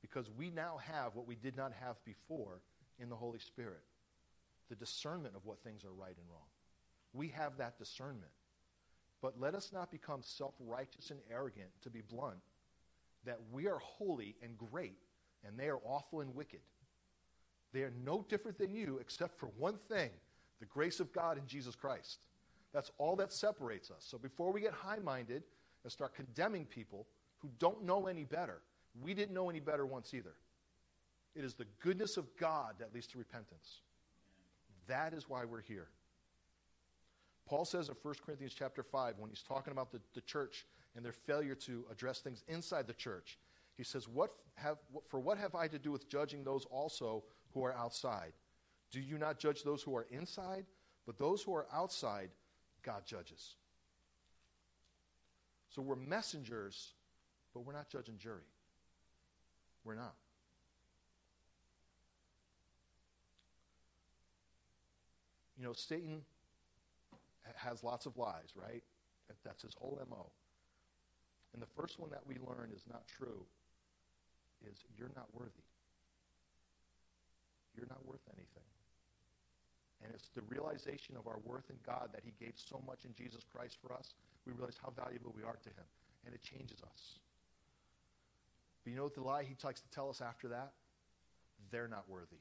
because 0.00 0.30
we 0.36 0.50
now 0.50 0.78
have 0.92 1.14
what 1.14 1.26
we 1.26 1.36
did 1.36 1.56
not 1.56 1.72
have 1.80 2.02
before 2.04 2.62
in 2.98 3.08
the 3.08 3.16
Holy 3.16 3.38
Spirit 3.38 3.82
the 4.68 4.76
discernment 4.76 5.36
of 5.36 5.44
what 5.44 5.62
things 5.62 5.84
are 5.84 5.92
right 5.92 6.16
and 6.16 6.26
wrong. 6.30 6.48
We 7.12 7.28
have 7.28 7.58
that 7.58 7.78
discernment. 7.78 8.32
But 9.22 9.38
let 9.38 9.54
us 9.54 9.70
not 9.72 9.90
become 9.90 10.22
self 10.22 10.54
righteous 10.60 11.10
and 11.10 11.20
arrogant, 11.30 11.70
to 11.82 11.90
be 11.90 12.00
blunt, 12.00 12.38
that 13.24 13.38
we 13.52 13.66
are 13.66 13.78
holy 13.78 14.36
and 14.42 14.56
great, 14.56 14.98
and 15.46 15.58
they 15.58 15.68
are 15.68 15.80
awful 15.84 16.20
and 16.20 16.34
wicked. 16.34 16.60
They 17.72 17.82
are 17.82 17.92
no 18.04 18.24
different 18.28 18.58
than 18.58 18.74
you, 18.74 18.98
except 19.00 19.38
for 19.38 19.50
one 19.58 19.78
thing 19.88 20.10
the 20.58 20.66
grace 20.66 21.00
of 21.00 21.12
God 21.12 21.38
in 21.38 21.46
Jesus 21.46 21.74
Christ. 21.74 22.20
That's 22.72 22.90
all 22.98 23.16
that 23.16 23.32
separates 23.32 23.90
us. 23.90 24.04
So 24.06 24.18
before 24.18 24.52
we 24.52 24.60
get 24.60 24.72
high 24.72 24.98
minded 24.98 25.42
and 25.82 25.92
start 25.92 26.14
condemning 26.14 26.66
people 26.66 27.06
who 27.38 27.48
don't 27.58 27.84
know 27.84 28.06
any 28.06 28.24
better, 28.24 28.60
we 29.00 29.14
didn't 29.14 29.34
know 29.34 29.48
any 29.50 29.60
better 29.60 29.86
once 29.86 30.12
either. 30.14 30.34
It 31.34 31.44
is 31.44 31.54
the 31.54 31.66
goodness 31.80 32.16
of 32.16 32.26
God 32.36 32.74
that 32.78 32.92
leads 32.92 33.06
to 33.08 33.18
repentance. 33.18 33.80
That 34.88 35.14
is 35.14 35.28
why 35.28 35.44
we're 35.44 35.62
here. 35.62 35.88
Paul 37.50 37.64
says 37.64 37.88
in 37.88 37.96
1 38.00 38.14
Corinthians 38.24 38.54
chapter 38.56 38.84
5, 38.84 39.18
when 39.18 39.28
he's 39.28 39.42
talking 39.42 39.72
about 39.72 39.90
the, 39.90 39.98
the 40.14 40.20
church 40.20 40.66
and 40.94 41.04
their 41.04 41.12
failure 41.12 41.56
to 41.56 41.84
address 41.90 42.20
things 42.20 42.44
inside 42.46 42.86
the 42.86 42.92
church, 42.94 43.40
he 43.76 43.82
says, 43.82 44.06
what 44.06 44.30
have, 44.54 44.76
For 45.08 45.18
what 45.18 45.36
have 45.36 45.56
I 45.56 45.66
to 45.66 45.78
do 45.78 45.90
with 45.90 46.08
judging 46.08 46.44
those 46.44 46.64
also 46.66 47.24
who 47.52 47.64
are 47.64 47.74
outside? 47.74 48.34
Do 48.92 49.00
you 49.00 49.18
not 49.18 49.40
judge 49.40 49.64
those 49.64 49.82
who 49.82 49.96
are 49.96 50.06
inside? 50.12 50.64
But 51.06 51.18
those 51.18 51.42
who 51.42 51.52
are 51.56 51.66
outside, 51.72 52.30
God 52.84 53.04
judges. 53.04 53.56
So 55.70 55.82
we're 55.82 55.96
messengers, 55.96 56.92
but 57.52 57.66
we're 57.66 57.72
not 57.72 57.88
judge 57.88 58.08
and 58.08 58.18
jury. 58.20 58.46
We're 59.82 59.96
not. 59.96 60.14
You 65.58 65.64
know, 65.64 65.72
Satan 65.72 66.22
has 67.56 67.82
lots 67.82 68.06
of 68.06 68.16
lies, 68.16 68.52
right? 68.54 68.82
That's 69.44 69.62
his 69.62 69.74
whole 69.78 70.00
MO. 70.10 70.30
And 71.52 71.62
the 71.62 71.72
first 71.76 71.98
one 71.98 72.10
that 72.10 72.26
we 72.26 72.36
learn 72.36 72.70
is 72.74 72.82
not 72.90 73.06
true 73.06 73.44
is 74.66 74.84
you're 74.98 75.12
not 75.16 75.26
worthy. 75.32 75.66
You're 77.76 77.88
not 77.88 78.04
worth 78.06 78.22
anything. 78.28 78.68
And 80.02 80.12
it's 80.14 80.28
the 80.34 80.42
realization 80.48 81.16
of 81.16 81.26
our 81.26 81.38
worth 81.44 81.68
in 81.70 81.76
God 81.84 82.08
that 82.12 82.22
he 82.24 82.32
gave 82.42 82.54
so 82.56 82.82
much 82.86 83.04
in 83.04 83.14
Jesus 83.14 83.44
Christ 83.52 83.78
for 83.80 83.92
us. 83.92 84.14
We 84.46 84.52
realize 84.52 84.78
how 84.80 84.92
valuable 84.96 85.34
we 85.36 85.42
are 85.42 85.56
to 85.56 85.68
him. 85.68 85.84
And 86.24 86.34
it 86.34 86.42
changes 86.42 86.82
us. 86.82 87.18
But 88.84 88.90
you 88.90 88.96
know 88.96 89.04
what 89.04 89.14
the 89.14 89.22
lie 89.22 89.44
he 89.44 89.56
likes 89.62 89.80
to 89.80 89.90
tell 89.90 90.08
us 90.08 90.20
after 90.20 90.48
that? 90.48 90.72
They're 91.70 91.88
not 91.88 92.04
worthy. 92.08 92.40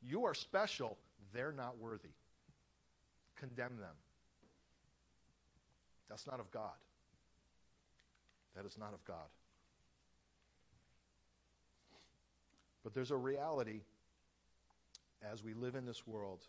You 0.00 0.24
are 0.24 0.34
special. 0.34 0.98
They're 1.32 1.52
not 1.52 1.78
worthy. 1.78 2.14
Condemn 3.38 3.76
them. 3.78 3.94
That's 6.08 6.26
not 6.26 6.40
of 6.40 6.50
God. 6.50 6.76
That 8.54 8.66
is 8.66 8.76
not 8.78 8.92
of 8.92 9.04
God. 9.04 9.28
But 12.84 12.94
there's 12.94 13.10
a 13.10 13.16
reality 13.16 13.80
as 15.32 15.44
we 15.44 15.54
live 15.54 15.74
in 15.74 15.86
this 15.86 16.06
world 16.06 16.40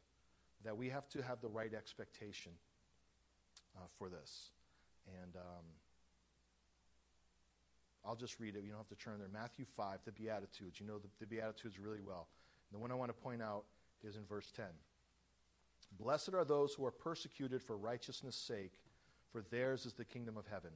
that 0.66 0.76
we 0.76 0.90
have 0.90 1.08
to 1.10 1.22
have 1.22 1.42
the 1.42 1.48
right 1.48 1.74
expectation 1.74 2.52
uh, 3.78 3.86
for 3.98 4.10
this. 4.10 4.52
And 5.22 5.36
um, 5.36 5.66
I'll 8.06 8.16
just 8.16 8.40
read 8.40 8.56
it. 8.56 8.64
You 8.64 8.70
don't 8.70 8.80
have 8.80 8.88
to 8.88 8.96
turn 8.96 9.20
there. 9.20 9.30
Matthew 9.32 9.66
5, 9.78 10.00
the 10.06 10.12
Beatitudes. 10.12 10.80
You 10.80 10.88
know 10.88 10.98
the, 10.98 11.08
the 11.20 11.26
Beatitudes 11.26 11.80
really 11.80 12.02
well. 12.06 12.28
The 12.72 12.80
one 12.80 12.92
I 12.92 12.96
want 12.96 13.10
to 13.10 13.14
point 13.14 13.42
out 13.42 13.66
is 14.04 14.16
in 14.16 14.26
verse 14.26 14.52
10. 14.56 14.66
Blessed 16.00 16.34
are 16.34 16.46
those 16.46 16.74
who 16.74 16.86
are 16.86 16.92
persecuted 16.92 17.62
for 17.62 17.78
righteousness' 17.78 18.36
sake, 18.36 18.74
for 19.32 19.42
theirs 19.42 19.86
is 19.86 19.94
the 19.94 20.06
kingdom 20.06 20.38
of 20.38 20.48
heaven. 20.48 20.72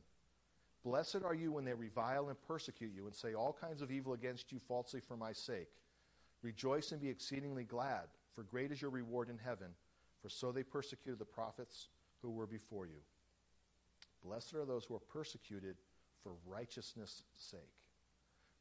Blessed 0.84 1.24
are 1.26 1.34
you 1.34 1.52
when 1.52 1.66
they 1.66 1.74
revile 1.74 2.30
and 2.30 2.42
persecute 2.48 2.94
you 2.96 3.08
and 3.08 3.16
say 3.16 3.34
all 3.34 3.58
kinds 3.60 3.82
of 3.82 3.92
evil 3.92 4.14
against 4.14 4.52
you 4.52 4.60
falsely 4.60 5.00
for 5.00 5.18
my 5.18 5.34
sake. 5.34 5.70
Rejoice 6.44 6.92
and 6.92 7.02
be 7.02 7.10
exceedingly 7.10 7.64
glad, 7.64 8.06
for 8.36 8.44
great 8.44 8.72
is 8.72 8.82
your 8.82 8.92
reward 8.92 9.30
in 9.30 9.38
heaven, 9.38 9.70
for 10.22 10.30
so 10.30 10.52
they 10.52 10.64
persecuted 10.64 11.20
the 11.20 11.26
prophets 11.26 11.90
who 12.22 12.32
were 12.32 12.48
before 12.48 12.86
you. 12.86 13.02
Blessed 14.24 14.54
are 14.56 14.66
those 14.66 14.86
who 14.86 14.96
are 14.96 15.00
persecuted 15.00 15.76
for 16.24 16.34
righteousness' 16.46 17.24
sake. 17.34 17.60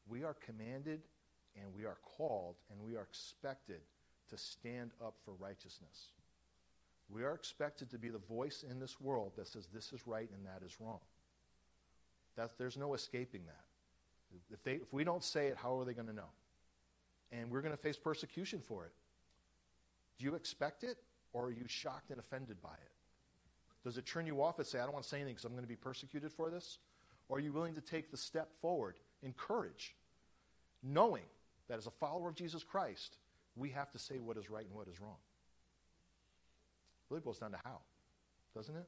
We 0.07 0.23
are 0.23 0.33
commanded 0.33 1.01
and 1.55 1.73
we 1.73 1.85
are 1.85 1.97
called 2.17 2.55
and 2.71 2.81
we 2.81 2.95
are 2.95 3.03
expected 3.03 3.81
to 4.29 4.37
stand 4.37 4.91
up 5.03 5.15
for 5.25 5.33
righteousness. 5.39 6.11
We 7.09 7.23
are 7.23 7.33
expected 7.33 7.89
to 7.91 7.97
be 7.97 8.09
the 8.09 8.17
voice 8.17 8.65
in 8.69 8.79
this 8.79 8.99
world 8.99 9.31
that 9.37 9.47
says 9.47 9.67
this 9.73 9.93
is 9.93 10.05
right 10.05 10.29
and 10.33 10.45
that 10.45 10.65
is 10.65 10.75
wrong. 10.79 10.99
That's, 12.35 12.53
there's 12.55 12.77
no 12.77 12.93
escaping 12.93 13.41
that. 13.45 13.63
If, 14.51 14.63
they, 14.63 14.73
if 14.73 14.93
we 14.93 15.03
don't 15.03 15.23
say 15.23 15.47
it, 15.47 15.57
how 15.61 15.79
are 15.79 15.85
they 15.85 15.93
going 15.93 16.07
to 16.07 16.13
know? 16.13 16.29
And 17.31 17.49
we're 17.49 17.61
going 17.61 17.75
to 17.75 17.81
face 17.81 17.97
persecution 17.97 18.59
for 18.61 18.85
it. 18.85 18.91
Do 20.19 20.25
you 20.25 20.35
expect 20.35 20.83
it, 20.83 20.97
or 21.33 21.45
are 21.45 21.51
you 21.51 21.65
shocked 21.67 22.11
and 22.11 22.19
offended 22.19 22.61
by 22.61 22.73
it? 22.73 22.91
Does 23.83 23.97
it 23.97 24.05
turn 24.05 24.25
you 24.25 24.41
off 24.41 24.59
and 24.59 24.67
say, 24.67 24.79
I 24.79 24.83
don't 24.83 24.93
want 24.93 25.03
to 25.03 25.09
say 25.09 25.17
anything 25.17 25.35
because 25.35 25.45
I'm 25.45 25.53
going 25.53 25.63
to 25.63 25.67
be 25.67 25.75
persecuted 25.75 26.31
for 26.31 26.49
this? 26.49 26.79
Or 27.29 27.37
are 27.37 27.39
you 27.39 27.53
willing 27.53 27.75
to 27.75 27.81
take 27.81 28.11
the 28.11 28.17
step 28.17 28.49
forward 28.61 28.95
in 29.23 29.33
courage, 29.33 29.95
knowing 30.83 31.23
that 31.67 31.77
as 31.77 31.87
a 31.87 31.91
follower 31.91 32.29
of 32.29 32.35
Jesus 32.35 32.63
Christ, 32.63 33.17
we 33.57 33.69
have 33.71 33.91
to 33.91 33.99
say 33.99 34.19
what 34.19 34.37
is 34.37 34.49
right 34.49 34.65
and 34.65 34.75
what 34.75 34.87
is 34.87 34.99
wrong? 34.99 35.17
It 37.01 37.13
really 37.13 37.21
boils 37.21 37.39
down 37.39 37.51
to 37.51 37.59
how, 37.63 37.79
doesn't 38.55 38.75
it? 38.75 38.87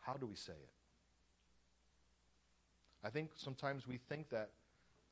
How 0.00 0.14
do 0.14 0.26
we 0.26 0.36
say 0.36 0.52
it? 0.52 0.70
I 3.02 3.10
think 3.10 3.30
sometimes 3.36 3.86
we 3.86 3.98
think 4.08 4.30
that. 4.30 4.50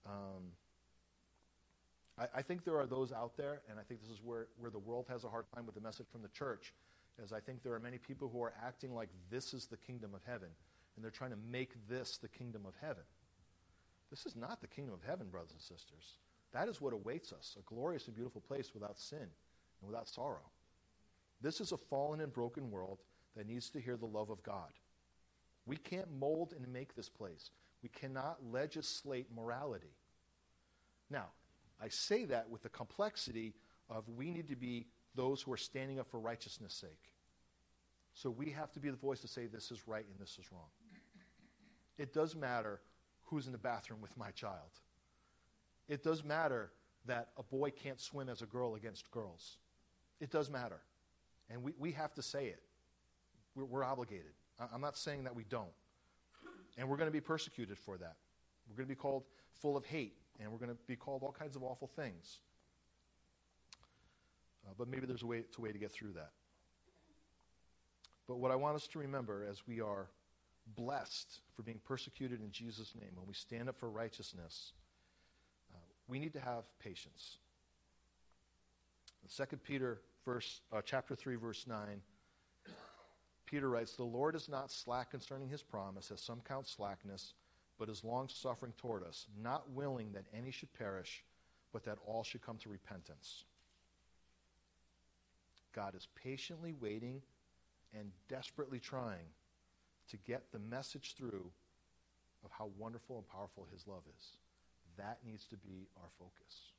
Um, 0.07 0.53
I, 2.19 2.27
I, 2.37 2.43
think 2.43 2.65
there 2.65 2.77
are 2.79 2.87
those 2.87 3.13
out 3.13 3.37
there, 3.37 3.63
and 3.71 3.79
I 3.79 3.83
think 3.85 4.01
this 4.01 4.11
is 4.11 4.21
where, 4.23 4.49
where 4.59 4.71
the 4.71 4.79
world 4.79 5.07
has 5.09 5.23
a 5.23 5.29
hard 5.29 5.45
time 5.55 5.65
with 5.65 5.77
the 5.77 5.81
message 5.81 6.07
from 6.11 6.23
the 6.23 6.29
church, 6.29 6.75
is 7.23 7.33
I 7.33 7.39
think 7.39 7.63
there 7.63 7.73
are 7.73 7.81
many 7.81 7.99
people 7.99 8.29
who 8.29 8.43
are 8.43 8.53
acting 8.67 8.95
like 8.95 9.09
this 9.31 9.55
is 9.55 9.67
the 9.67 9.77
kingdom 9.77 10.13
of 10.15 10.23
heaven, 10.27 10.49
and 10.97 11.05
they're 11.05 11.13
trying 11.13 11.31
to 11.31 11.39
make 11.51 11.71
this 11.89 12.19
the 12.19 12.29
kingdom 12.29 12.63
of 12.67 12.75
heaven. 12.81 13.05
This 14.11 14.27
is 14.27 14.35
not 14.35 14.61
the 14.61 14.67
kingdom 14.67 14.95
of 14.95 15.01
heaven, 15.07 15.29
brothers 15.29 15.53
and 15.53 15.61
sisters. 15.61 16.19
That 16.53 16.69
is 16.69 16.81
what 16.81 16.93
awaits 16.93 17.33
us 17.33 17.57
a 17.59 17.63
glorious 17.63 18.07
and 18.07 18.15
beautiful 18.15 18.41
place 18.41 18.73
without 18.75 18.99
sin 18.99 19.19
and 19.19 19.91
without 19.91 20.09
sorrow. 20.09 20.51
This 21.41 21.61
is 21.61 21.73
a 21.73 21.77
fallen 21.77 22.21
and 22.21 22.33
broken 22.33 22.71
world 22.71 22.99
that 23.37 23.47
needs 23.47 23.71
to 23.71 23.81
hear 23.81 23.97
the 23.97 24.07
love 24.07 24.31
of 24.31 24.43
God. 24.43 24.71
We 25.67 25.77
can't 25.77 26.13
mold 26.19 26.55
and 26.57 26.73
make 26.73 26.95
this 26.95 27.09
place. 27.09 27.51
We 27.83 27.89
cannot 27.89 28.39
legislate 28.51 29.27
morality. 29.35 29.95
Now, 31.11 31.27
I 31.81 31.89
say 31.89 32.25
that 32.27 32.49
with 32.49 32.63
the 32.63 32.69
complexity 32.69 33.55
of 33.89 34.09
we 34.09 34.31
need 34.31 34.49
to 34.49 34.57
be 34.57 34.87
those 35.15 35.43
who 35.43 35.53
are 35.53 35.59
standing 35.59 35.99
up 35.99 36.09
for 36.09 36.21
righteousness' 36.21 36.75
sake. 36.75 37.13
So 38.15 38.31
we 38.31 38.51
have 38.51 38.71
to 38.73 38.81
be 38.81 38.91
the 38.91 38.97
voice 38.97 39.21
to 39.21 39.29
say 39.29 39.47
this 39.47 39.71
is 39.71 39.89
right 39.89 40.05
and 40.09 40.19
this 40.21 40.39
is 40.39 40.53
wrong. 40.53 40.71
It 41.99 42.13
does 42.13 42.37
matter 42.37 42.81
who's 43.25 43.47
in 43.47 43.53
the 43.53 43.59
bathroom 43.59 44.01
with 44.01 44.17
my 44.17 44.31
child. 44.31 44.71
It 45.89 46.03
does 46.03 46.25
matter 46.25 46.71
that 47.07 47.29
a 47.37 47.43
boy 47.43 47.71
can't 47.71 48.01
swim 48.01 48.29
as 48.29 48.43
a 48.43 48.47
girl 48.47 48.75
against 48.75 49.11
girls. 49.11 49.59
It 50.21 50.31
does 50.31 50.49
matter. 50.49 50.81
And 51.51 51.63
we, 51.63 51.73
we 51.79 51.93
have 51.93 52.15
to 52.15 52.23
say 52.23 52.47
it. 52.47 52.63
We're, 53.55 53.65
we're 53.65 53.85
obligated. 53.85 54.33
I'm 54.73 54.81
not 54.81 54.97
saying 54.97 55.25
that 55.25 55.35
we 55.35 55.45
don't. 55.45 55.73
And 56.79 56.89
we're 56.89 56.97
going 56.97 57.09
to 57.09 57.13
be 57.13 57.21
persecuted 57.21 57.79
for 57.79 57.99
that. 57.99 58.17
We're 58.69 58.77
going 58.77 58.87
to 58.87 58.95
be 58.95 58.99
called 58.99 59.25
full 59.61 59.77
of 59.77 59.85
hate, 59.85 60.17
and 60.41 60.51
we're 60.51 60.59
going 60.59 60.71
to 60.71 60.79
be 60.87 60.97
called 60.97 61.23
all 61.23 61.33
kinds 61.33 61.57
of 61.57 61.63
awful 61.63 61.89
things. 61.89 62.39
Uh, 64.67 64.73
but 64.79 64.89
maybe 64.89 65.07
there's 65.07 65.23
a 65.23 65.27
way, 65.27 65.45
a 65.57 65.61
way 65.61 65.73
to 65.73 65.79
get 65.79 65.91
through 65.91 66.13
that. 66.13 66.31
But 68.29 68.39
what 68.39 68.51
I 68.51 68.57
want 68.57 68.77
us 68.77 68.87
to 68.89 68.99
remember 68.99 69.45
as 69.51 69.67
we 69.67 69.81
are 69.81 70.09
blessed 70.77 71.41
for 71.55 71.63
being 71.63 71.81
persecuted 71.85 72.41
in 72.41 72.51
Jesus' 72.51 72.95
name, 72.99 73.11
when 73.17 73.27
we 73.27 73.35
stand 73.35 73.69
up 73.69 73.77
for 73.77 73.91
righteousness, 73.91 74.73
we 76.09 76.19
need 76.19 76.33
to 76.33 76.41
have 76.41 76.65
patience. 76.79 77.39
In 79.23 79.47
2 79.47 79.57
Peter 79.59 80.01
verse, 80.25 80.61
uh, 80.73 80.81
chapter 80.85 81.15
3, 81.15 81.37
verse 81.37 81.67
9, 81.67 81.79
Peter 83.47 83.69
writes, 83.69 83.97
The 83.97 84.05
Lord 84.05 84.35
is 84.35 84.49
not 84.49 84.71
slack 84.71 85.11
concerning 85.11 85.49
his 85.49 85.63
promise, 85.63 86.11
as 86.11 86.21
some 86.21 86.41
count 86.47 86.67
slackness, 86.67 87.35
but 87.79 87.89
is 87.89 88.05
long 88.05 88.29
suffering 88.29 88.73
toward 88.79 89.05
us, 89.05 89.27
not 89.43 89.71
willing 89.71 90.13
that 90.13 90.25
any 90.37 90.51
should 90.51 90.73
perish, 90.73 91.23
but 91.73 91.85
that 91.85 91.99
all 92.07 92.23
should 92.23 92.43
come 92.43 92.59
to 92.59 92.69
repentance. 92.69 93.45
God 95.75 95.95
is 95.95 96.09
patiently 96.23 96.75
waiting 96.81 97.23
and 97.99 98.11
desperately 98.29 98.79
trying 98.79 99.27
to 100.11 100.17
get 100.19 100.53
the 100.53 100.59
message 100.59 101.15
through 101.17 101.51
of 102.45 102.51
how 102.51 102.71
wonderful 102.79 103.17
and 103.17 103.29
powerful 103.29 103.67
his 103.73 103.87
love 103.87 104.03
is. 104.19 104.37
That 104.99 105.19
needs 105.25 105.47
to 105.49 105.57
be 105.57 105.89
our 105.97 106.09
focus. 106.19 106.73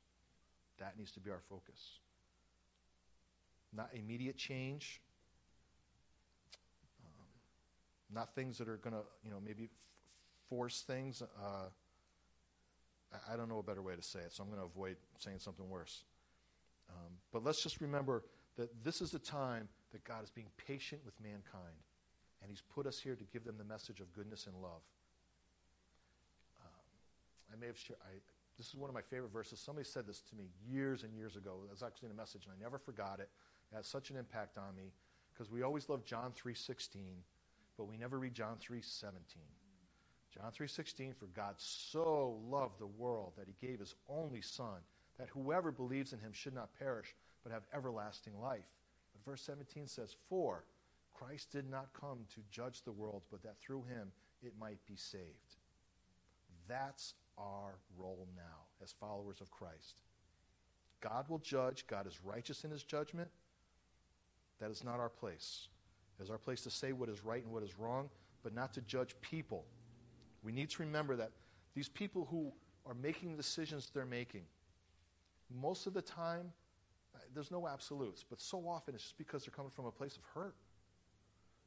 That 0.78 0.96
needs 0.98 1.12
to 1.12 1.20
be 1.20 1.30
our 1.30 1.42
focus. 1.48 1.98
Not 3.72 3.90
immediate 3.92 4.36
change, 4.36 5.00
um, 7.04 7.26
not 8.12 8.34
things 8.34 8.58
that 8.58 8.68
are 8.68 8.76
going 8.76 8.94
to, 8.94 9.02
you 9.24 9.30
know, 9.30 9.40
maybe 9.44 9.64
f- 9.64 9.70
force 10.48 10.82
things. 10.82 11.22
Uh, 11.22 11.68
I, 13.12 13.34
I 13.34 13.36
don't 13.36 13.48
know 13.48 13.58
a 13.58 13.62
better 13.62 13.82
way 13.82 13.96
to 13.96 14.02
say 14.02 14.20
it, 14.20 14.32
so 14.32 14.42
I'm 14.42 14.48
going 14.48 14.60
to 14.60 14.66
avoid 14.66 14.96
saying 15.18 15.38
something 15.40 15.68
worse. 15.68 16.04
Um, 16.88 17.14
but 17.32 17.42
let's 17.42 17.62
just 17.62 17.80
remember 17.80 18.22
that 18.56 18.84
this 18.84 19.00
is 19.00 19.14
a 19.14 19.18
time 19.18 19.68
that 19.92 20.04
God 20.04 20.22
is 20.22 20.30
being 20.30 20.48
patient 20.66 21.00
with 21.04 21.14
mankind, 21.20 21.74
and 22.42 22.50
He's 22.50 22.62
put 22.74 22.86
us 22.86 22.98
here 23.00 23.16
to 23.16 23.24
give 23.32 23.44
them 23.44 23.56
the 23.58 23.64
message 23.64 24.00
of 24.00 24.12
goodness 24.12 24.46
and 24.46 24.54
love. 24.62 24.82
I 27.54 27.60
may 27.60 27.66
have 27.66 27.78
shared, 27.78 27.98
I, 28.02 28.18
this 28.58 28.68
is 28.68 28.74
one 28.74 28.90
of 28.90 28.94
my 28.94 29.02
favorite 29.02 29.32
verses. 29.32 29.60
Somebody 29.60 29.86
said 29.86 30.06
this 30.06 30.20
to 30.22 30.36
me 30.36 30.44
years 30.68 31.04
and 31.04 31.14
years 31.14 31.36
ago. 31.36 31.60
It 31.64 31.70
was 31.70 31.82
actually 31.82 32.06
in 32.06 32.12
a 32.12 32.16
message, 32.16 32.46
and 32.46 32.54
I 32.58 32.62
never 32.62 32.78
forgot 32.78 33.20
it. 33.20 33.28
It 33.72 33.76
has 33.76 33.86
such 33.86 34.10
an 34.10 34.16
impact 34.16 34.58
on 34.58 34.74
me 34.76 34.92
because 35.32 35.50
we 35.50 35.62
always 35.62 35.88
love 35.88 36.04
John 36.04 36.32
3.16, 36.32 37.00
but 37.76 37.84
we 37.84 37.96
never 37.96 38.18
read 38.18 38.34
John 38.34 38.56
3.17. 38.56 39.12
John 40.34 40.50
3.16, 40.50 41.14
for 41.14 41.26
God 41.26 41.54
so 41.58 42.40
loved 42.48 42.80
the 42.80 42.86
world 42.86 43.32
that 43.36 43.46
he 43.46 43.66
gave 43.66 43.78
his 43.78 43.94
only 44.08 44.40
son, 44.40 44.78
that 45.18 45.28
whoever 45.28 45.70
believes 45.70 46.12
in 46.12 46.18
him 46.18 46.32
should 46.32 46.54
not 46.54 46.76
perish, 46.78 47.14
but 47.44 47.52
have 47.52 47.62
everlasting 47.72 48.32
life. 48.40 48.66
But 49.12 49.30
verse 49.30 49.42
17 49.42 49.86
says, 49.86 50.16
For 50.28 50.64
Christ 51.14 51.52
did 51.52 51.70
not 51.70 51.92
come 51.98 52.18
to 52.34 52.40
judge 52.50 52.82
the 52.82 52.92
world, 52.92 53.22
but 53.30 53.42
that 53.44 53.60
through 53.60 53.84
him 53.84 54.10
it 54.42 54.52
might 54.58 54.84
be 54.86 54.96
saved. 54.96 55.56
That's 56.68 57.14
our 57.38 57.78
role 57.96 58.26
now 58.36 58.66
as 58.82 58.92
followers 58.92 59.40
of 59.40 59.50
Christ. 59.50 60.02
God 61.00 61.28
will 61.28 61.38
judge. 61.38 61.86
God 61.86 62.06
is 62.06 62.18
righteous 62.24 62.64
in 62.64 62.70
his 62.70 62.82
judgment. 62.82 63.28
That 64.60 64.70
is 64.70 64.84
not 64.84 65.00
our 65.00 65.08
place. 65.08 65.68
It 66.18 66.22
is 66.22 66.30
our 66.30 66.38
place 66.38 66.62
to 66.62 66.70
say 66.70 66.92
what 66.92 67.08
is 67.08 67.24
right 67.24 67.42
and 67.42 67.52
what 67.52 67.62
is 67.62 67.78
wrong, 67.78 68.08
but 68.42 68.54
not 68.54 68.72
to 68.74 68.80
judge 68.82 69.14
people. 69.20 69.64
We 70.42 70.52
need 70.52 70.70
to 70.70 70.82
remember 70.82 71.16
that 71.16 71.32
these 71.74 71.88
people 71.88 72.26
who 72.30 72.52
are 72.86 72.94
making 72.94 73.32
the 73.32 73.36
decisions 73.36 73.90
they're 73.92 74.06
making, 74.06 74.42
most 75.60 75.86
of 75.86 75.94
the 75.94 76.02
time, 76.02 76.52
there's 77.34 77.50
no 77.50 77.66
absolutes, 77.66 78.24
but 78.28 78.40
so 78.40 78.58
often 78.68 78.94
it's 78.94 79.04
just 79.04 79.18
because 79.18 79.44
they're 79.44 79.54
coming 79.54 79.70
from 79.70 79.86
a 79.86 79.90
place 79.90 80.16
of 80.16 80.22
hurt, 80.34 80.54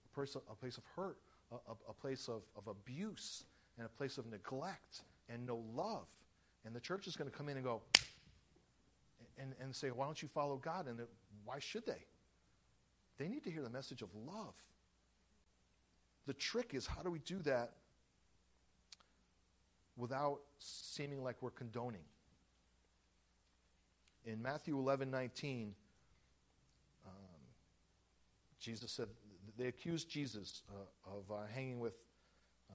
a 0.06 0.56
place 0.56 0.78
of, 0.78 0.84
hurt, 0.96 1.18
a, 1.52 1.56
a, 1.56 1.76
a 1.90 1.94
place 1.94 2.28
of, 2.28 2.42
of 2.56 2.68
abuse, 2.68 3.44
and 3.78 3.86
a 3.86 3.90
place 3.90 4.18
of 4.18 4.26
neglect 4.28 5.02
and 5.30 5.46
no 5.46 5.64
love. 5.76 6.08
And 6.66 6.76
the 6.76 6.80
church 6.80 7.08
is 7.08 7.16
going 7.16 7.30
to 7.30 7.36
come 7.36 7.50
in 7.50 7.58
and 7.58 7.66
go, 7.66 7.82
and, 9.38 9.54
and 9.62 9.76
say, 9.76 9.90
why 9.90 10.06
don't 10.06 10.22
you 10.22 10.28
follow 10.28 10.58
God? 10.58 10.88
And 10.88 11.00
why 11.46 11.60
should 11.60 11.86
they? 11.86 12.06
They 13.18 13.28
need 13.28 13.44
to 13.46 13.52
hear 13.52 13.62
the 13.62 13.70
message 13.70 14.02
of 14.02 14.10
love. 14.16 14.54
The 16.26 16.34
trick 16.34 16.74
is, 16.74 16.86
how 16.86 17.02
do 17.02 17.10
we 17.10 17.20
do 17.20 17.40
that 17.44 17.72
without 19.96 20.42
seeming 20.60 21.24
like 21.24 21.38
we're 21.42 21.50
condoning? 21.50 22.04
In 24.26 24.42
Matthew 24.42 24.78
11 24.78 25.10
19, 25.10 25.74
um, 27.06 27.14
Jesus 28.60 28.92
said, 28.92 29.08
they 29.58 29.68
accused 29.68 30.10
Jesus 30.10 30.64
uh, 30.70 31.16
of 31.18 31.32
uh, 31.32 31.46
hanging 31.54 31.80
with 31.80 31.94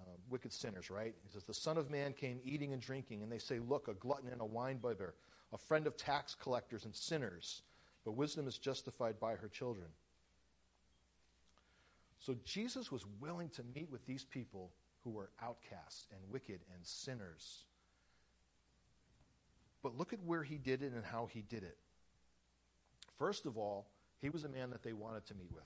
uh, 0.07 0.17
wicked 0.31 0.53
sinners, 0.53 0.91
right? 0.91 1.15
He 1.23 1.31
says, 1.33 1.45
The 1.45 1.55
Son 1.55 1.79
of 1.79 1.91
Man 1.91 2.13
came 2.13 2.41
eating 2.45 2.73
and 2.73 2.83
drinking, 2.83 3.23
and 3.23 3.31
they 3.31 3.39
say, 3.39 3.59
Look, 3.59 3.89
a 3.89 3.95
glutton 3.95 4.29
and 4.31 4.41
a 4.41 4.45
winebibber, 4.45 5.13
a 5.53 5.59
friend 5.59 5.87
of 5.87 5.97
tax 5.97 6.35
collectors 6.35 6.85
and 6.85 6.95
sinners, 6.95 7.63
but 8.05 8.13
wisdom 8.13 8.49
is 8.49 8.59
justified 8.59 9.21
by 9.21 9.35
her 9.35 9.49
children. 9.49 9.89
So 12.19 12.37
Jesus 12.45 12.93
was 12.93 13.05
willing 13.21 13.49
to 13.51 13.63
meet 13.75 13.91
with 13.91 14.07
these 14.07 14.25
people 14.25 14.71
who 15.03 15.11
were 15.11 15.31
outcasts 15.43 16.07
and 16.13 16.21
wicked 16.31 16.61
and 16.73 16.87
sinners. 16.87 17.65
But 19.83 19.99
look 19.99 20.13
at 20.13 20.21
where 20.25 20.45
he 20.45 20.57
did 20.57 20.83
it 20.83 20.93
and 20.93 21.05
how 21.05 21.29
he 21.33 21.43
did 21.43 21.65
it. 21.65 21.77
First 23.19 23.47
of 23.47 23.59
all, 23.59 23.89
he 24.21 24.31
was 24.31 24.45
a 24.45 24.49
man 24.49 24.71
that 24.71 24.85
they 24.85 24.93
wanted 24.93 25.27
to 25.27 25.35
meet 25.35 25.51
with. 25.53 25.65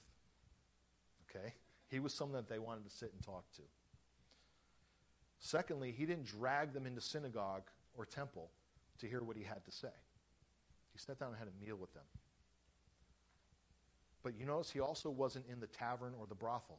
Okay? 1.28 1.52
He 1.88 2.00
was 2.00 2.14
someone 2.14 2.36
that 2.36 2.48
they 2.48 2.58
wanted 2.58 2.84
to 2.84 2.90
sit 2.90 3.12
and 3.12 3.22
talk 3.22 3.44
to. 3.56 3.62
Secondly, 5.38 5.92
he 5.96 6.06
didn't 6.06 6.26
drag 6.26 6.72
them 6.72 6.86
into 6.86 7.00
synagogue 7.00 7.68
or 7.96 8.04
temple 8.04 8.50
to 8.98 9.06
hear 9.06 9.22
what 9.22 9.36
he 9.36 9.42
had 9.42 9.64
to 9.64 9.70
say. 9.70 9.88
He 10.92 10.98
sat 10.98 11.18
down 11.18 11.28
and 11.28 11.38
had 11.38 11.48
a 11.48 11.64
meal 11.64 11.76
with 11.76 11.92
them. 11.94 12.04
But 14.22 14.34
you 14.38 14.46
notice 14.46 14.70
he 14.70 14.80
also 14.80 15.10
wasn't 15.10 15.44
in 15.48 15.60
the 15.60 15.66
tavern 15.66 16.14
or 16.18 16.26
the 16.26 16.34
brothel. 16.34 16.78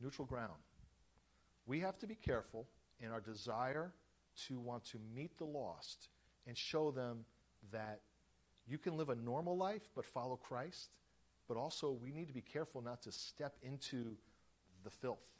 Neutral 0.00 0.26
ground. 0.26 0.52
We 1.66 1.80
have 1.80 1.98
to 1.98 2.06
be 2.06 2.14
careful 2.14 2.66
in 3.00 3.10
our 3.10 3.20
desire 3.20 3.92
to 4.48 4.58
want 4.58 4.84
to 4.86 4.98
meet 5.14 5.38
the 5.38 5.44
lost 5.44 6.08
and 6.46 6.56
show 6.56 6.90
them 6.90 7.24
that 7.72 8.00
you 8.68 8.76
can 8.76 8.96
live 8.96 9.08
a 9.08 9.14
normal 9.14 9.56
life 9.56 9.88
but 9.94 10.04
follow 10.04 10.36
Christ. 10.36 10.90
But 11.48 11.56
also, 11.56 11.92
we 11.92 12.10
need 12.10 12.26
to 12.26 12.34
be 12.34 12.42
careful 12.42 12.82
not 12.82 13.02
to 13.02 13.12
step 13.12 13.56
into 13.62 14.16
the 14.82 14.90
filth 14.90 15.35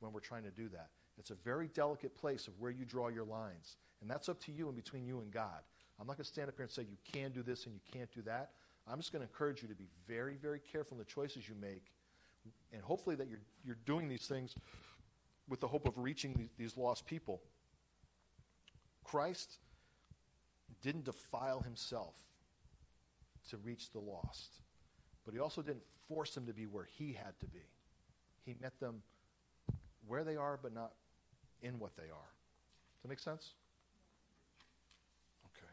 when 0.00 0.12
we're 0.12 0.20
trying 0.20 0.42
to 0.44 0.50
do 0.50 0.68
that. 0.70 0.88
It's 1.18 1.30
a 1.30 1.34
very 1.34 1.68
delicate 1.68 2.14
place 2.14 2.48
of 2.48 2.58
where 2.58 2.70
you 2.70 2.84
draw 2.84 3.08
your 3.08 3.24
lines. 3.24 3.76
And 4.00 4.10
that's 4.10 4.28
up 4.28 4.40
to 4.44 4.52
you 4.52 4.66
and 4.68 4.76
between 4.76 5.06
you 5.06 5.20
and 5.20 5.30
God. 5.30 5.60
I'm 6.00 6.06
not 6.06 6.16
going 6.16 6.24
to 6.24 6.30
stand 6.30 6.48
up 6.48 6.56
here 6.56 6.64
and 6.64 6.70
say 6.72 6.82
you 6.82 6.96
can 7.12 7.30
do 7.30 7.42
this 7.42 7.66
and 7.66 7.74
you 7.74 7.80
can't 7.92 8.10
do 8.12 8.22
that. 8.22 8.50
I'm 8.88 8.98
just 8.98 9.12
going 9.12 9.20
to 9.20 9.28
encourage 9.28 9.62
you 9.62 9.68
to 9.68 9.74
be 9.74 9.88
very, 10.08 10.36
very 10.36 10.58
careful 10.58 10.96
in 10.96 10.98
the 10.98 11.04
choices 11.04 11.48
you 11.48 11.54
make. 11.60 11.84
And 12.72 12.82
hopefully 12.82 13.16
that 13.16 13.28
you're, 13.28 13.42
you're 13.64 13.76
doing 13.84 14.08
these 14.08 14.26
things 14.26 14.54
with 15.48 15.60
the 15.60 15.68
hope 15.68 15.86
of 15.86 15.98
reaching 15.98 16.32
these, 16.32 16.48
these 16.56 16.76
lost 16.76 17.04
people. 17.04 17.42
Christ 19.04 19.58
didn't 20.82 21.04
defile 21.04 21.60
himself 21.60 22.14
to 23.50 23.58
reach 23.58 23.90
the 23.90 23.98
lost, 23.98 24.60
but 25.24 25.34
he 25.34 25.40
also 25.40 25.60
didn't 25.60 25.82
force 26.08 26.34
them 26.34 26.46
to 26.46 26.54
be 26.54 26.66
where 26.66 26.86
he 26.96 27.12
had 27.12 27.38
to 27.40 27.46
be. 27.46 27.68
He 28.46 28.54
met 28.60 28.78
them 28.80 29.02
where 30.10 30.24
they 30.24 30.34
are, 30.34 30.58
but 30.60 30.74
not 30.74 30.90
in 31.62 31.78
what 31.78 31.96
they 31.96 32.02
are. 32.02 32.08
Does 32.08 33.02
that 33.02 33.08
make 33.08 33.20
sense? 33.20 33.52
Okay. 35.46 35.70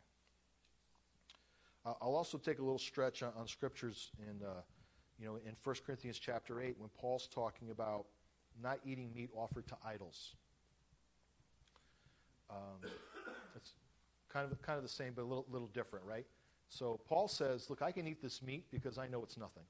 I'll 1.86 2.15
also 2.15 2.38
take 2.38 2.60
a 2.60 2.62
little 2.62 2.78
stretch 2.78 3.23
on, 3.23 3.32
on 3.36 3.47
scriptures 3.47 4.12
in, 4.19 4.45
uh, 4.45 4.62
you 5.19 5.26
know, 5.26 5.38
in 5.38 5.56
1 5.63 5.76
Corinthians 5.84 6.19
chapter 6.19 6.62
8 6.62 6.76
when 6.78 6.89
Paul's 6.95 7.28
talking 7.34 7.71
about 7.71 8.06
not 8.62 8.78
eating 8.86 9.12
meat 9.15 9.32
offered 9.36 9.67
to 9.69 9.76
idols. 9.84 10.36
Um, 12.52 12.91
it's 13.56 13.71
kind 14.30 14.52
of, 14.52 14.62
kind 14.62 14.78
of 14.78 14.84
the 14.84 14.89
same, 14.89 15.13
but 15.15 15.23
a 15.23 15.26
little, 15.26 15.47
little 15.50 15.69
different, 15.69 16.06
right? 16.06 16.28
So 16.69 17.00
Paul 17.08 17.28
says, 17.28 17.71
look, 17.71 17.82
I 17.82 17.91
can 17.91 18.08
eat 18.08 18.21
this 18.21 18.43
meat 18.43 18.65
because 18.69 19.00
I 19.00 19.08
know 19.08 19.23
it's 19.23 19.38
nothing. 19.38 19.63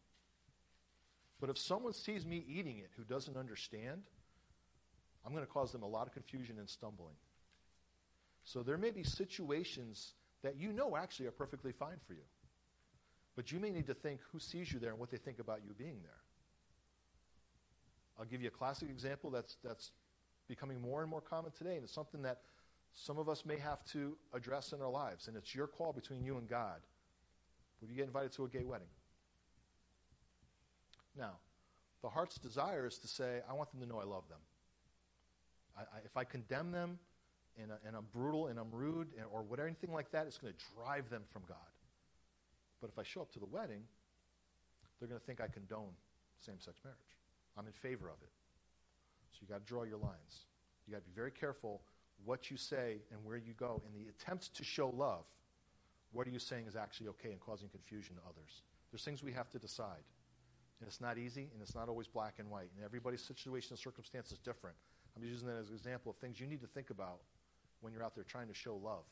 But 1.39 1.49
if 1.49 1.57
someone 1.57 1.93
sees 1.93 2.25
me 2.25 2.43
eating 2.49 2.79
it 2.79 2.89
who 2.97 3.03
doesn't 3.03 3.37
understand, 3.37 4.01
I'm 5.27 5.33
going 5.33 5.45
to 5.45 5.51
cause 5.51 5.73
them 5.73 5.83
a 5.83 5.87
lot 5.87 6.07
of 6.07 6.13
confusion 6.13 6.55
and 6.57 6.69
stumbling. 6.69 7.15
So 8.45 8.63
there 8.63 8.77
may 8.77 8.91
be 8.91 9.03
situations 9.03 10.13
that 10.41 10.55
you 10.55 10.71
know 10.71 10.95
actually 10.95 11.25
are 11.25 11.31
perfectly 11.31 11.73
fine 11.73 11.97
for 12.07 12.13
you. 12.13 12.23
But 13.35 13.51
you 13.51 13.59
may 13.59 13.69
need 13.69 13.87
to 13.87 13.93
think 13.93 14.21
who 14.31 14.39
sees 14.39 14.71
you 14.71 14.79
there 14.79 14.91
and 14.91 14.99
what 14.99 15.11
they 15.11 15.17
think 15.17 15.39
about 15.39 15.59
you 15.67 15.73
being 15.77 15.99
there. 16.01 16.21
I'll 18.17 18.25
give 18.25 18.41
you 18.41 18.47
a 18.47 18.51
classic 18.51 18.89
example 18.89 19.29
that's, 19.29 19.57
that's 19.65 19.91
becoming 20.47 20.79
more 20.79 21.01
and 21.01 21.11
more 21.11 21.19
common 21.19 21.51
today, 21.51 21.75
and 21.75 21.83
it's 21.83 21.93
something 21.93 22.21
that 22.21 22.39
some 22.93 23.17
of 23.17 23.27
us 23.27 23.45
may 23.45 23.57
have 23.57 23.83
to 23.91 24.15
address 24.33 24.71
in 24.71 24.81
our 24.81 24.89
lives, 24.89 25.27
and 25.27 25.35
it's 25.35 25.53
your 25.53 25.67
call 25.67 25.91
between 25.91 26.23
you 26.23 26.37
and 26.37 26.47
God. 26.47 26.79
Would 27.81 27.89
you 27.89 27.97
get 27.97 28.05
invited 28.05 28.31
to 28.33 28.45
a 28.45 28.47
gay 28.47 28.63
wedding? 28.63 28.87
Now, 31.17 31.33
the 32.01 32.09
heart's 32.09 32.37
desire 32.37 32.87
is 32.87 32.97
to 32.99 33.07
say, 33.07 33.41
I 33.49 33.53
want 33.53 33.71
them 33.71 33.81
to 33.81 33.85
know 33.85 33.99
I 33.99 34.05
love 34.05 34.23
them. 34.29 34.39
I, 35.77 35.81
I, 35.81 35.99
if 36.05 36.17
I 36.17 36.23
condemn 36.23 36.71
them 36.71 36.99
and, 37.61 37.71
and 37.85 37.95
I'm 37.95 38.05
brutal 38.11 38.47
and 38.47 38.59
I'm 38.59 38.71
rude 38.71 39.07
and, 39.17 39.25
or 39.31 39.43
whatever, 39.43 39.67
anything 39.67 39.93
like 39.93 40.11
that, 40.11 40.27
it's 40.27 40.37
going 40.37 40.53
to 40.53 40.59
drive 40.75 41.09
them 41.09 41.23
from 41.31 41.43
God. 41.47 41.57
But 42.81 42.89
if 42.89 42.99
I 42.99 43.03
show 43.03 43.21
up 43.21 43.31
to 43.33 43.39
the 43.39 43.45
wedding, 43.45 43.83
they're 44.99 45.07
going 45.07 45.19
to 45.19 45.25
think 45.25 45.41
I 45.41 45.47
condone 45.47 45.93
same 46.45 46.59
sex 46.59 46.79
marriage. 46.83 46.97
I'm 47.57 47.65
in 47.65 47.73
favor 47.73 48.07
of 48.07 48.21
it. 48.21 48.29
So 49.31 49.39
you 49.41 49.47
got 49.47 49.65
to 49.65 49.65
draw 49.65 49.83
your 49.83 49.97
lines. 49.97 50.45
You 50.87 50.93
got 50.93 51.03
to 51.03 51.09
be 51.09 51.15
very 51.15 51.31
careful 51.31 51.81
what 52.25 52.49
you 52.49 52.57
say 52.57 52.97
and 53.11 53.23
where 53.23 53.37
you 53.37 53.53
go. 53.53 53.81
In 53.85 53.93
the 53.93 54.09
attempt 54.09 54.55
to 54.55 54.63
show 54.63 54.89
love, 54.89 55.25
what 56.13 56.27
are 56.27 56.31
you 56.31 56.39
saying 56.39 56.65
is 56.67 56.75
actually 56.75 57.09
okay 57.09 57.31
and 57.31 57.39
causing 57.39 57.69
confusion 57.69 58.15
to 58.15 58.21
others? 58.27 58.61
There's 58.91 59.03
things 59.03 59.23
we 59.23 59.33
have 59.33 59.49
to 59.51 59.59
decide. 59.59 60.05
And 60.79 60.87
it's 60.87 61.01
not 61.01 61.17
easy, 61.17 61.49
and 61.53 61.61
it's 61.61 61.73
not 61.73 61.89
always 61.89 62.07
black 62.07 62.35
and 62.37 62.49
white. 62.49 62.69
And 62.75 62.85
everybody's 62.85 63.23
situation 63.23 63.69
and 63.71 63.79
circumstance 63.79 64.31
is 64.31 64.37
different. 64.37 64.75
I'm 65.17 65.23
using 65.27 65.47
that 65.47 65.57
as 65.57 65.69
an 65.69 65.75
example 65.75 66.11
of 66.11 66.17
things 66.17 66.39
you 66.39 66.45
need 66.45 66.61
to 66.61 66.67
think 66.67 66.91
about 66.91 67.19
when 67.81 67.91
you're 67.91 68.03
out 68.03 68.13
there 68.13 68.23
trying 68.23 68.47
to 68.49 68.53
show 68.53 68.75
love, 68.75 69.05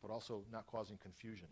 but 0.00 0.10
also 0.10 0.44
not 0.50 0.66
causing 0.66 0.96
confusion. 0.96 1.48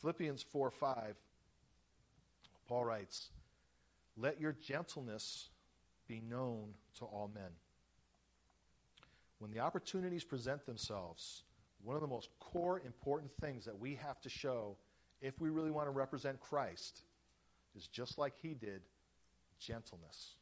Philippians 0.00 0.42
4 0.42 0.70
5, 0.70 1.16
Paul 2.68 2.84
writes, 2.84 3.30
Let 4.16 4.40
your 4.40 4.52
gentleness 4.52 5.48
be 6.06 6.20
known 6.20 6.74
to 6.98 7.04
all 7.04 7.30
men. 7.34 7.50
When 9.40 9.50
the 9.50 9.58
opportunities 9.58 10.22
present 10.22 10.66
themselves, 10.66 11.42
one 11.82 11.96
of 11.96 12.02
the 12.02 12.08
most 12.08 12.28
core 12.38 12.80
important 12.84 13.32
things 13.40 13.64
that 13.64 13.78
we 13.78 13.96
have 13.96 14.20
to 14.20 14.28
show 14.28 14.76
if 15.20 15.40
we 15.40 15.50
really 15.50 15.70
want 15.70 15.86
to 15.86 15.92
represent 15.92 16.40
Christ 16.40 17.02
is 17.76 17.88
just 17.88 18.18
like 18.18 18.34
he 18.40 18.54
did 18.54 18.82
gentleness. 19.60 20.34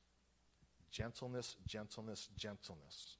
Gentleness, 0.90 1.57
gentleness, 1.66 2.28
gentleness. 2.37 3.16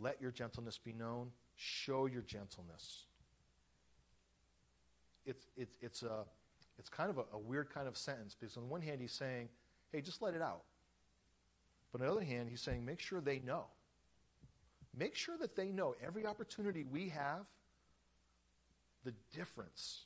Let 0.00 0.20
your 0.20 0.30
gentleness 0.30 0.78
be 0.78 0.92
known. 0.92 1.30
Show 1.56 2.06
your 2.06 2.22
gentleness. 2.22 3.04
It's, 5.26 5.46
it's, 5.56 5.76
it's, 5.80 6.02
a, 6.02 6.24
it's 6.78 6.88
kind 6.88 7.10
of 7.10 7.18
a, 7.18 7.24
a 7.32 7.38
weird 7.38 7.68
kind 7.70 7.88
of 7.88 7.96
sentence 7.96 8.36
because, 8.38 8.56
on 8.56 8.68
one 8.68 8.80
hand, 8.80 9.00
he's 9.00 9.12
saying, 9.12 9.48
hey, 9.92 10.00
just 10.00 10.22
let 10.22 10.34
it 10.34 10.42
out. 10.42 10.62
But 11.92 12.00
on 12.00 12.06
the 12.06 12.12
other 12.12 12.24
hand, 12.24 12.48
he's 12.48 12.60
saying, 12.60 12.84
make 12.84 13.00
sure 13.00 13.20
they 13.20 13.40
know. 13.40 13.64
Make 14.96 15.14
sure 15.14 15.36
that 15.38 15.56
they 15.56 15.68
know 15.68 15.94
every 16.04 16.24
opportunity 16.24 16.84
we 16.84 17.08
have, 17.10 17.44
the 19.04 19.12
difference, 19.34 20.04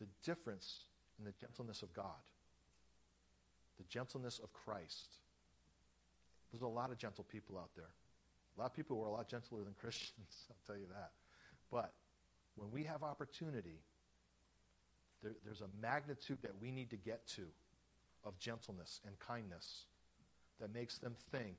the 0.00 0.06
difference 0.24 0.84
in 1.22 1.26
the 1.26 1.38
gentleness 1.40 1.82
of 1.82 1.92
God, 1.92 2.22
the 3.78 3.84
gentleness 3.84 4.40
of 4.42 4.52
Christ. 4.52 5.18
There's 6.50 6.62
a 6.62 6.66
lot 6.66 6.90
of 6.90 6.98
gentle 6.98 7.24
people 7.24 7.56
out 7.56 7.70
there. 7.76 7.90
A 8.56 8.60
lot 8.60 8.66
of 8.66 8.74
people 8.74 8.96
who 8.96 9.04
are 9.04 9.08
a 9.08 9.12
lot 9.12 9.28
gentler 9.28 9.62
than 9.62 9.74
Christians, 9.80 10.46
I'll 10.50 10.56
tell 10.66 10.76
you 10.76 10.88
that. 10.88 11.12
But 11.70 11.92
when 12.56 12.70
we 12.70 12.82
have 12.84 13.02
opportunity, 13.02 13.80
there, 15.22 15.32
there's 15.44 15.62
a 15.62 15.68
magnitude 15.80 16.38
that 16.42 16.52
we 16.60 16.70
need 16.70 16.90
to 16.90 16.96
get 16.96 17.26
to 17.28 17.44
of 18.24 18.38
gentleness 18.38 19.00
and 19.06 19.18
kindness 19.18 19.84
that 20.60 20.74
makes 20.74 20.98
them 20.98 21.14
think 21.30 21.56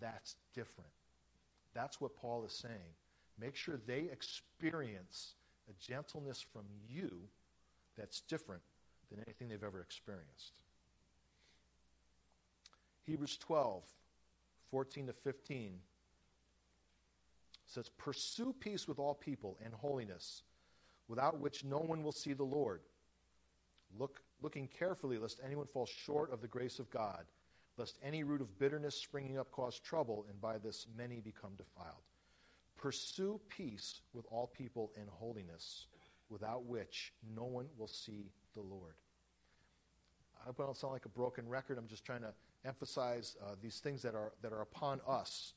that's 0.00 0.36
different. 0.54 0.90
That's 1.72 2.00
what 2.00 2.16
Paul 2.16 2.44
is 2.44 2.52
saying. 2.52 2.94
Make 3.40 3.54
sure 3.54 3.76
they 3.86 4.08
experience 4.12 5.34
a 5.70 5.72
gentleness 5.80 6.44
from 6.52 6.64
you 6.88 7.10
that's 7.96 8.20
different 8.22 8.62
than 9.10 9.22
anything 9.26 9.48
they've 9.48 9.62
ever 9.62 9.80
experienced. 9.80 10.60
Hebrews 13.06 13.38
12, 13.38 13.82
14 14.70 15.06
to 15.06 15.12
15 15.12 15.78
says, 17.66 17.88
Pursue 17.96 18.54
peace 18.60 18.86
with 18.86 18.98
all 18.98 19.14
people 19.14 19.56
and 19.64 19.72
holiness, 19.72 20.42
without 21.08 21.40
which 21.40 21.64
no 21.64 21.78
one 21.78 22.02
will 22.02 22.12
see 22.12 22.32
the 22.32 22.44
Lord. 22.44 22.80
Look, 23.98 24.20
looking 24.42 24.68
carefully 24.68 25.18
lest 25.18 25.40
anyone 25.44 25.66
fall 25.66 25.86
short 25.86 26.32
of 26.32 26.40
the 26.40 26.48
grace 26.48 26.78
of 26.78 26.90
God, 26.90 27.24
lest 27.78 27.98
any 28.02 28.24
root 28.24 28.40
of 28.40 28.58
bitterness 28.58 28.96
springing 28.96 29.38
up 29.38 29.50
cause 29.52 29.78
trouble, 29.78 30.26
and 30.28 30.40
by 30.40 30.58
this 30.58 30.86
many 30.96 31.20
become 31.20 31.52
defiled. 31.56 32.02
Pursue 32.76 33.40
peace 33.48 34.02
with 34.12 34.26
all 34.30 34.46
people 34.46 34.92
and 34.98 35.08
holiness, 35.08 35.86
without 36.28 36.64
which 36.64 37.12
no 37.34 37.44
one 37.44 37.66
will 37.76 37.88
see 37.88 38.30
the 38.54 38.62
Lord. 38.62 38.94
I 40.46 40.50
don't 40.56 40.76
sound 40.76 40.92
like 40.92 41.04
a 41.04 41.10
broken 41.10 41.48
record. 41.48 41.78
I'm 41.78 41.88
just 41.88 42.04
trying 42.04 42.22
to 42.22 42.32
emphasize 42.64 43.36
uh, 43.42 43.54
these 43.62 43.78
things 43.78 44.02
that 44.02 44.14
are, 44.14 44.32
that 44.42 44.52
are 44.52 44.62
upon 44.62 45.00
us. 45.06 45.54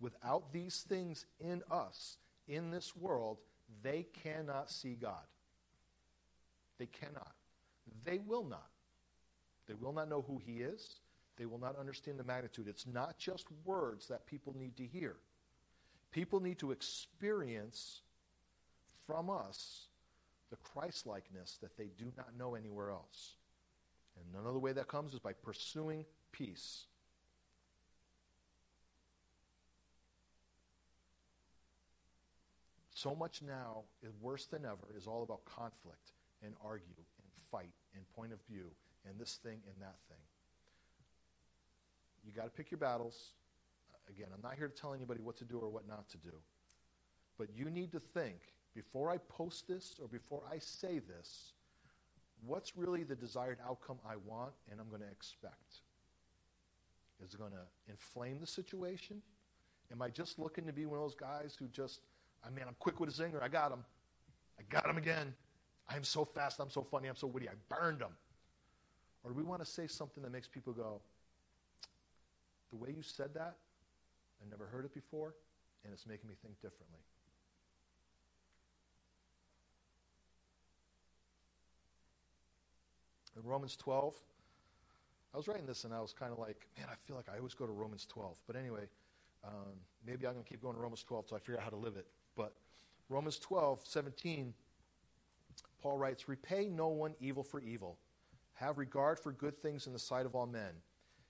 Without 0.00 0.52
these 0.52 0.84
things 0.88 1.26
in 1.40 1.62
us, 1.70 2.18
in 2.46 2.70
this 2.70 2.94
world, 2.96 3.38
they 3.82 4.06
cannot 4.24 4.70
see 4.70 4.94
God. 4.94 5.24
They 6.78 6.86
cannot. 6.86 7.32
They 8.04 8.18
will 8.18 8.44
not. 8.44 8.68
They 9.66 9.74
will 9.74 9.92
not 9.92 10.08
know 10.08 10.24
who 10.26 10.40
He 10.44 10.62
is. 10.62 11.00
They 11.36 11.46
will 11.46 11.58
not 11.58 11.78
understand 11.78 12.18
the 12.18 12.24
magnitude. 12.24 12.68
It's 12.68 12.86
not 12.86 13.18
just 13.18 13.46
words 13.64 14.08
that 14.08 14.26
people 14.26 14.54
need 14.58 14.76
to 14.76 14.84
hear. 14.84 15.16
People 16.10 16.40
need 16.40 16.58
to 16.58 16.72
experience 16.72 18.02
from 19.06 19.30
us 19.30 19.87
the 20.50 20.56
Christ 20.56 21.06
likeness 21.06 21.58
that 21.62 21.76
they 21.76 21.90
do 21.98 22.06
not 22.16 22.36
know 22.38 22.54
anywhere 22.54 22.90
else. 22.90 23.34
And 24.16 24.42
another 24.42 24.58
way 24.58 24.72
that 24.72 24.88
comes 24.88 25.14
is 25.14 25.20
by 25.20 25.32
pursuing 25.32 26.04
peace. 26.32 26.84
So 32.94 33.14
much 33.14 33.42
now, 33.42 33.84
is 34.02 34.12
worse 34.20 34.46
than 34.46 34.64
ever, 34.64 34.88
is 34.96 35.06
all 35.06 35.22
about 35.22 35.44
conflict 35.44 36.12
and 36.42 36.52
argue 36.64 36.86
and 36.96 37.30
fight 37.52 37.72
and 37.94 38.02
point 38.16 38.32
of 38.32 38.38
view 38.50 38.70
and 39.08 39.18
this 39.20 39.38
thing 39.42 39.60
and 39.66 39.76
that 39.80 39.94
thing. 40.08 40.18
You 42.26 42.32
got 42.32 42.44
to 42.44 42.50
pick 42.50 42.70
your 42.72 42.78
battles. 42.78 43.32
Again, 44.10 44.28
I'm 44.34 44.42
not 44.42 44.56
here 44.56 44.66
to 44.66 44.74
tell 44.74 44.94
anybody 44.94 45.20
what 45.20 45.36
to 45.36 45.44
do 45.44 45.58
or 45.58 45.68
what 45.68 45.86
not 45.86 46.08
to 46.10 46.16
do. 46.18 46.32
But 47.38 47.48
you 47.54 47.70
need 47.70 47.92
to 47.92 48.00
think 48.00 48.40
before 48.74 49.10
I 49.10 49.18
post 49.28 49.68
this 49.68 49.96
or 50.00 50.08
before 50.08 50.42
I 50.50 50.58
say 50.58 51.00
this, 51.00 51.52
what's 52.46 52.76
really 52.76 53.02
the 53.02 53.16
desired 53.16 53.58
outcome 53.66 53.98
I 54.08 54.14
want 54.26 54.52
and 54.70 54.80
I'm 54.80 54.88
going 54.88 55.02
to 55.02 55.10
expect? 55.10 55.80
Is 57.24 57.34
it 57.34 57.38
going 57.40 57.52
to 57.52 57.66
inflame 57.90 58.38
the 58.40 58.46
situation? 58.46 59.20
Am 59.90 60.02
I 60.02 60.08
just 60.08 60.38
looking 60.38 60.66
to 60.66 60.72
be 60.72 60.86
one 60.86 60.98
of 60.98 61.04
those 61.04 61.14
guys 61.14 61.56
who 61.58 61.66
just, 61.68 62.00
ah, 62.44 62.48
I 62.48 62.50
mean, 62.50 62.64
I'm 62.68 62.76
quick 62.78 63.00
with 63.00 63.08
a 63.08 63.12
zinger. 63.12 63.42
I 63.42 63.48
got 63.48 63.72
him. 63.72 63.84
I 64.58 64.62
got 64.70 64.88
him 64.88 64.98
again. 64.98 65.34
I'm 65.88 66.04
so 66.04 66.24
fast, 66.24 66.60
I'm 66.60 66.70
so 66.70 66.82
funny, 66.82 67.08
I'm 67.08 67.16
so 67.16 67.26
witty, 67.26 67.48
I 67.48 67.52
burned 67.68 68.02
him. 68.02 68.12
Or 69.24 69.30
do 69.30 69.36
we 69.36 69.42
want 69.42 69.64
to 69.64 69.66
say 69.66 69.86
something 69.86 70.22
that 70.22 70.30
makes 70.30 70.46
people 70.46 70.72
go, 70.72 71.00
the 72.70 72.76
way 72.76 72.90
you 72.94 73.02
said 73.02 73.32
that, 73.34 73.56
I 74.42 74.50
never 74.50 74.66
heard 74.66 74.84
it 74.84 74.92
before, 74.92 75.34
and 75.84 75.92
it's 75.92 76.06
making 76.06 76.28
me 76.28 76.34
think 76.42 76.54
differently. 76.60 77.00
In 83.42 83.48
Romans 83.48 83.76
12, 83.76 84.14
I 85.32 85.36
was 85.36 85.46
writing 85.46 85.66
this 85.66 85.84
and 85.84 85.94
I 85.94 86.00
was 86.00 86.12
kind 86.12 86.32
of 86.32 86.38
like, 86.38 86.66
man, 86.76 86.86
I 86.90 86.94
feel 87.06 87.16
like 87.16 87.28
I 87.32 87.38
always 87.38 87.54
go 87.54 87.66
to 87.66 87.72
Romans 87.72 88.06
12. 88.06 88.36
But 88.46 88.56
anyway, 88.56 88.88
um, 89.44 89.74
maybe 90.06 90.26
I'm 90.26 90.32
going 90.32 90.44
to 90.44 90.50
keep 90.50 90.60
going 90.60 90.74
to 90.74 90.80
Romans 90.80 91.02
12 91.02 91.24
until 91.24 91.36
I 91.36 91.40
figure 91.40 91.56
out 91.58 91.64
how 91.64 91.70
to 91.70 91.76
live 91.76 91.96
it. 91.96 92.06
But 92.36 92.54
Romans 93.08 93.38
12, 93.38 93.80
17 93.84 94.54
Paul 95.80 95.98
writes, 95.98 96.28
Repay 96.28 96.68
no 96.68 96.88
one 96.88 97.14
evil 97.20 97.42
for 97.42 97.60
evil. 97.60 97.98
Have 98.54 98.78
regard 98.78 99.18
for 99.18 99.32
good 99.32 99.56
things 99.56 99.86
in 99.86 99.92
the 99.92 99.98
sight 99.98 100.26
of 100.26 100.34
all 100.34 100.46
men. 100.46 100.72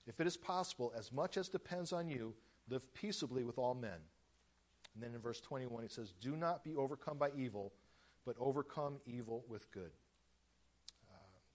If 0.07 0.19
it 0.19 0.27
is 0.27 0.37
possible, 0.37 0.91
as 0.97 1.11
much 1.11 1.37
as 1.37 1.49
depends 1.49 1.93
on 1.93 2.07
you, 2.07 2.33
live 2.69 2.91
peaceably 2.93 3.43
with 3.43 3.57
all 3.57 3.75
men. 3.75 3.99
And 4.93 5.03
then 5.03 5.13
in 5.13 5.21
verse 5.21 5.39
21, 5.39 5.83
he 5.83 5.89
says, 5.89 6.13
Do 6.19 6.35
not 6.35 6.63
be 6.63 6.75
overcome 6.75 7.17
by 7.17 7.29
evil, 7.37 7.73
but 8.25 8.35
overcome 8.39 8.95
evil 9.05 9.43
with 9.47 9.71
good. 9.71 9.91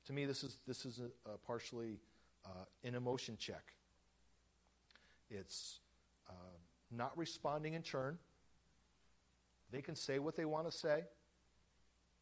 To 0.07 0.13
me, 0.13 0.27
this 0.27 0.45
is, 0.45 0.59
this 0.67 0.85
is 0.85 1.01
a, 1.01 1.31
a 1.31 1.39
partially 1.39 1.99
uh, 2.45 2.65
an 2.83 2.95
emotion 2.95 3.37
check. 3.39 3.73
It's 5.31 5.81
uh, 6.29 6.33
not 6.91 7.17
responding 7.17 7.75
in 7.75 7.83
turn. 7.83 8.19
They 9.71 9.81
can 9.81 9.97
say 9.97 10.19
what 10.19 10.37
they 10.37 10.45
want 10.45 10.71
to 10.71 10.77
say. 10.77 11.05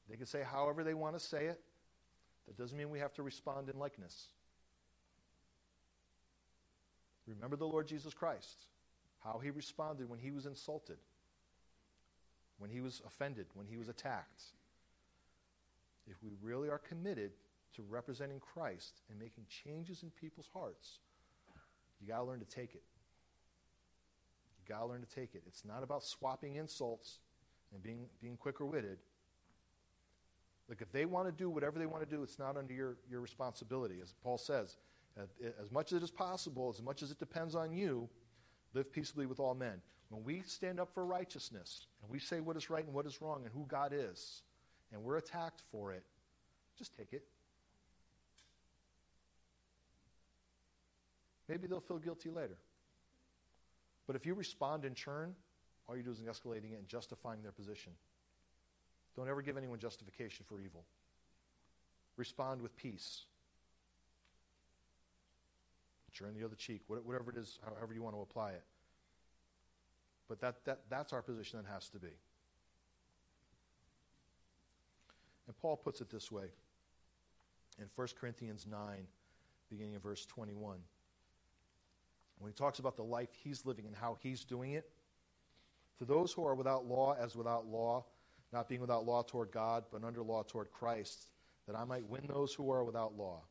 They 0.09 0.17
can 0.17 0.27
say 0.27 0.43
however 0.43 0.85
they 0.85 0.95
want 0.95 1.19
to 1.19 1.21
say 1.21 1.47
it. 1.47 1.61
That 2.47 2.57
doesn't 2.57 2.77
mean 2.77 2.91
we 2.91 2.99
have 2.99 3.15
to 3.15 3.23
respond 3.23 3.69
in 3.69 3.79
likeness. 3.79 4.29
Remember 7.27 7.57
the 7.57 7.67
Lord 7.67 7.87
Jesus 7.87 8.15
Christ, 8.15 8.67
how 9.23 9.41
he 9.43 9.51
responded 9.51 10.09
when 10.09 10.19
he 10.19 10.33
was 10.33 10.45
insulted, 10.47 10.99
when 12.59 12.71
he 12.71 12.81
was 12.81 13.01
offended, 13.07 13.47
when 13.55 13.67
he 13.67 13.77
was 13.77 13.89
attacked. 13.89 14.43
If 16.09 16.17
we 16.23 16.31
really 16.43 16.69
are 16.69 16.79
committed 16.79 17.33
to 17.77 17.83
representing 17.89 18.41
Christ 18.41 19.01
and 19.11 19.19
making 19.19 19.45
changes 19.49 20.03
in 20.03 20.11
people's 20.11 20.49
hearts, 20.53 20.99
you 22.01 22.09
got 22.09 22.19
to 22.19 22.25
learn 22.25 22.41
to 22.41 22.47
take 22.47 22.75
it. 22.75 22.83
You 24.59 24.75
got 24.75 24.81
to 24.81 24.87
learn 24.87 25.01
to 25.01 25.15
take 25.15 25.35
it. 25.35 25.43
It's 25.47 25.65
not 25.65 25.83
about 25.83 26.05
swapping 26.05 26.57
insults 26.57 27.19
and 27.73 27.83
being, 27.83 28.07
being 28.21 28.37
quicker 28.37 28.67
witted. 28.67 28.99
Look, 30.69 30.81
if 30.81 30.93
they 30.93 31.05
want 31.05 31.27
to 31.27 31.33
do 31.33 31.51
whatever 31.51 31.79
they 31.79 31.87
want 31.87 32.09
to 32.09 32.17
do, 32.17 32.23
it's 32.23 32.39
not 32.39 32.57
under 32.57 32.73
your, 32.73 32.97
your 33.11 33.21
responsibility. 33.21 33.97
As 34.03 34.15
Paul 34.23 34.39
says, 34.39 34.77
as 35.61 35.71
much 35.71 35.93
as 35.93 35.99
it 35.99 36.03
is 36.05 36.11
possible, 36.11 36.73
as 36.75 36.83
much 36.83 37.03
as 37.03 37.11
it 37.11 37.19
depends 37.19 37.55
on 37.55 37.73
you, 37.73 38.09
live 38.75 38.93
peaceably 38.93 39.27
with 39.27 39.41
all 39.41 39.55
men. 39.55 39.83
When 40.09 40.25
we 40.25 40.43
stand 40.47 40.79
up 40.81 40.93
for 40.95 41.05
righteousness 41.05 41.87
and 42.03 42.11
we 42.11 42.19
say 42.19 42.41
what 42.41 42.57
is 42.57 42.71
right 42.71 42.85
and 42.85 42.95
what 42.95 43.07
is 43.07 43.21
wrong 43.21 43.43
and 43.45 43.53
who 43.53 43.67
God 43.67 43.93
is, 43.95 44.43
and 44.93 45.03
we're 45.03 45.17
attacked 45.17 45.63
for 45.71 45.93
it, 45.93 46.05
just 46.79 46.97
take 46.97 47.13
it. 47.13 47.25
Maybe 51.49 51.67
they'll 51.67 51.81
feel 51.81 51.99
guilty 51.99 52.31
later. 52.31 52.59
But 54.07 54.17
if 54.17 54.27
you 54.27 54.35
respond 54.35 54.85
in 54.85 54.95
turn, 54.95 55.35
all 55.89 55.97
you 55.97 56.03
do 56.03 56.11
is 56.11 56.21
escalating 56.21 56.73
it 56.73 56.79
and 56.79 56.89
justifying 56.89 57.43
their 57.43 57.53
position. 57.53 57.93
Don't 59.17 59.29
ever 59.29 59.43
give 59.43 59.57
anyone 59.57 59.79
justification 59.79 60.45
for 60.49 60.61
evil. 60.61 60.85
Respond 62.17 62.63
with 62.63 62.77
peace. 62.77 63.25
Turn 66.15 66.35
the 66.39 66.45
other 66.45 66.57
cheek, 66.57 66.83
whatever 66.89 67.31
it 67.31 67.39
is, 67.39 67.59
however 67.65 67.95
you 67.95 68.03
want 68.03 68.15
to 68.15 68.21
apply 68.21 68.51
it. 68.51 68.63
But 70.29 70.41
that, 70.41 70.65
that, 70.67 70.81
that's 70.91 71.13
our 71.13 71.23
position 71.23 71.59
that 71.63 71.73
has 71.73 71.89
to 71.91 71.99
be. 71.99 72.13
And 75.47 75.57
Paul 75.57 75.77
puts 75.77 76.01
it 76.01 76.11
this 76.11 76.31
way 76.31 76.45
in 77.79 77.87
1 77.97 78.09
Corinthians 78.21 78.67
9, 78.71 78.79
beginning 79.71 79.97
of 79.97 80.03
verse 80.03 80.27
21. 80.27 80.79
When 82.43 82.51
he 82.51 82.57
talks 82.57 82.81
about 82.81 82.97
the 82.97 83.05
life 83.05 83.29
he's 83.45 83.65
living 83.65 83.87
and 83.87 83.95
how 83.95 84.19
he's 84.21 84.45
doing 84.45 84.73
it, 84.73 84.91
to 85.99 86.05
those 86.05 86.33
who 86.33 86.45
are 86.45 86.57
without 86.57 86.85
law, 86.85 87.15
as 87.15 87.37
without 87.37 87.69
law, 87.69 88.05
not 88.53 88.69
being 88.69 88.81
without 88.81 89.07
law 89.07 89.23
toward 89.23 89.53
God, 89.53 89.85
but 89.93 90.03
under 90.03 90.23
law 90.23 90.43
toward 90.43 90.73
Christ, 90.73 91.29
that 91.69 91.77
I 91.77 91.85
might 91.85 92.05
win 92.09 92.25
those 92.27 92.53
who 92.53 92.69
are 92.73 92.83
without 92.83 93.17
law. 93.17 93.43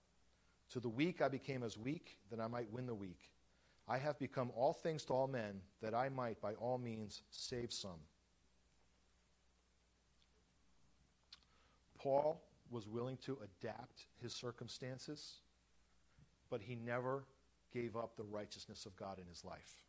To 0.71 0.81
the 0.81 0.89
weak 0.89 1.21
I 1.21 1.29
became 1.29 1.63
as 1.63 1.77
weak, 1.77 2.17
that 2.31 2.41
I 2.41 2.47
might 2.47 2.69
win 2.69 2.85
the 2.85 2.93
weak. 2.93 3.31
I 3.87 3.97
have 3.97 4.19
become 4.19 4.51
all 4.57 4.73
things 4.73 5.05
to 5.05 5.13
all 5.13 5.27
men, 5.27 5.61
that 5.81 5.93
I 5.93 6.09
might 6.09 6.41
by 6.41 6.55
all 6.55 6.77
means 6.77 7.21
save 7.29 7.71
some. 7.71 8.01
Paul 11.97 12.41
was 12.69 12.89
willing 12.89 13.17
to 13.25 13.37
adapt 13.41 14.07
his 14.21 14.33
circumstances, 14.33 15.35
but 16.49 16.61
he 16.61 16.75
never 16.75 17.23
gave 17.73 17.95
up 17.95 18.15
the 18.15 18.23
righteousness 18.23 18.85
of 18.85 18.95
God 18.95 19.19
in 19.19 19.25
his 19.27 19.43
life. 19.43 19.83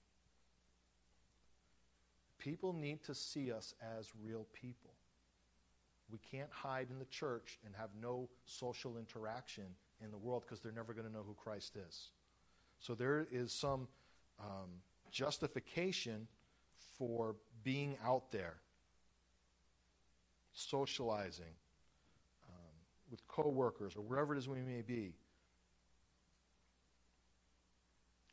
People 2.39 2.73
need 2.73 3.05
to 3.05 3.15
see 3.15 3.53
us 3.53 3.75
as 3.99 4.11
real 4.25 4.47
people. 4.53 4.91
We 6.11 6.19
can't 6.31 6.51
hide 6.51 6.89
in 6.91 6.99
the 6.99 7.07
church 7.07 7.59
and 7.65 7.75
have 7.77 7.91
no 8.01 8.29
social 8.45 8.97
interaction 8.99 9.65
in 10.03 10.11
the 10.11 10.19
world 10.19 10.43
because 10.45 10.61
they're 10.61 10.73
never 10.73 10.93
going 10.93 11.07
to 11.07 11.13
know 11.13 11.23
who 11.27 11.35
Christ 11.35 11.77
is. 11.77 12.11
So 12.81 12.95
there 12.95 13.27
is 13.31 13.53
some 13.53 13.87
um, 14.41 14.69
justification 15.11 16.27
for 16.99 17.37
being 17.63 17.97
out 18.05 18.33
there, 18.33 18.55
socializing 20.53 21.55
um, 22.49 22.73
with 23.11 23.27
coworkers 23.29 23.97
or 23.97 24.03
wherever 24.03 24.35
it 24.35 24.39
is 24.39 24.49
we 24.49 24.61
may 24.61 24.83
be. 24.83 25.15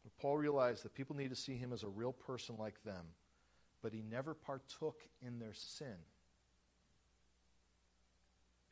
But 0.04 0.09
Paul 0.20 0.38
realized 0.38 0.84
that 0.84 0.94
people 0.94 1.16
need 1.16 1.30
to 1.30 1.36
see 1.36 1.56
him 1.56 1.72
as 1.72 1.84
a 1.84 1.88
real 1.88 2.12
person 2.12 2.56
like 2.58 2.84
them, 2.84 3.06
but 3.82 3.94
he 3.94 4.02
never 4.02 4.34
partook 4.34 5.02
in 5.22 5.40
their 5.40 5.54
sin. 5.54 5.96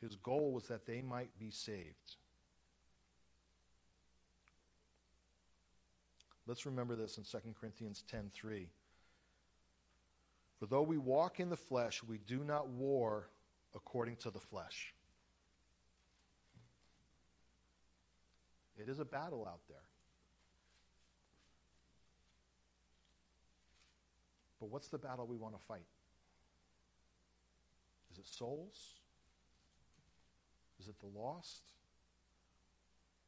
His 0.02 0.16
goal 0.16 0.52
was 0.52 0.68
that 0.68 0.86
they 0.86 1.02
might 1.02 1.38
be 1.40 1.50
saved. 1.50 2.18
Let's 6.46 6.66
remember 6.66 6.96
this 6.96 7.18
in 7.18 7.24
2 7.24 7.56
Corinthians 7.60 8.04
10:3. 8.12 8.70
For 10.60 10.66
though 10.66 10.82
we 10.82 10.98
walk 10.98 11.40
in 11.40 11.50
the 11.50 11.58
flesh, 11.58 12.04
we 12.04 12.18
do 12.18 12.44
not 12.44 12.68
war 12.70 13.30
according 13.76 14.18
to 14.18 14.32
the 14.32 14.40
flesh. 14.40 14.94
It 18.78 18.90
is 18.90 19.00
a 19.00 19.06
battle 19.06 19.46
out 19.48 19.62
there. 19.68 19.84
But 24.60 24.70
what's 24.70 24.88
the 24.88 24.98
battle 24.98 25.28
we 25.28 25.38
want 25.38 25.56
to 25.56 25.62
fight? 25.68 25.86
Is 28.12 28.18
it 28.18 28.28
souls? 28.28 28.96
Is 30.80 30.88
it 30.88 30.96
the 31.00 31.20
lost? 31.20 31.74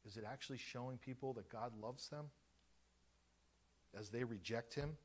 Is 0.06 0.16
it 0.16 0.24
actually 0.30 0.58
showing 0.58 0.98
people 0.98 1.32
that 1.34 1.48
God 1.48 1.72
loves 1.80 2.08
them 2.08 2.26
as 3.98 4.08
they 4.08 4.24
reject 4.24 4.74
Him 4.74 4.96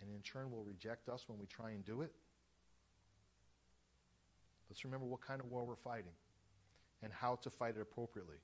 and 0.00 0.10
in 0.10 0.20
turn 0.22 0.50
will 0.50 0.64
reject 0.64 1.08
us 1.08 1.24
when 1.26 1.38
we 1.38 1.46
try 1.46 1.70
and 1.70 1.84
do 1.84 2.02
it? 2.02 2.12
Let's 4.68 4.84
remember 4.84 5.06
what 5.06 5.20
kind 5.20 5.40
of 5.40 5.50
war 5.50 5.64
we're 5.64 5.76
fighting 5.76 6.12
and 7.02 7.12
how 7.12 7.36
to 7.36 7.50
fight 7.50 7.76
it 7.76 7.80
appropriately. 7.80 8.38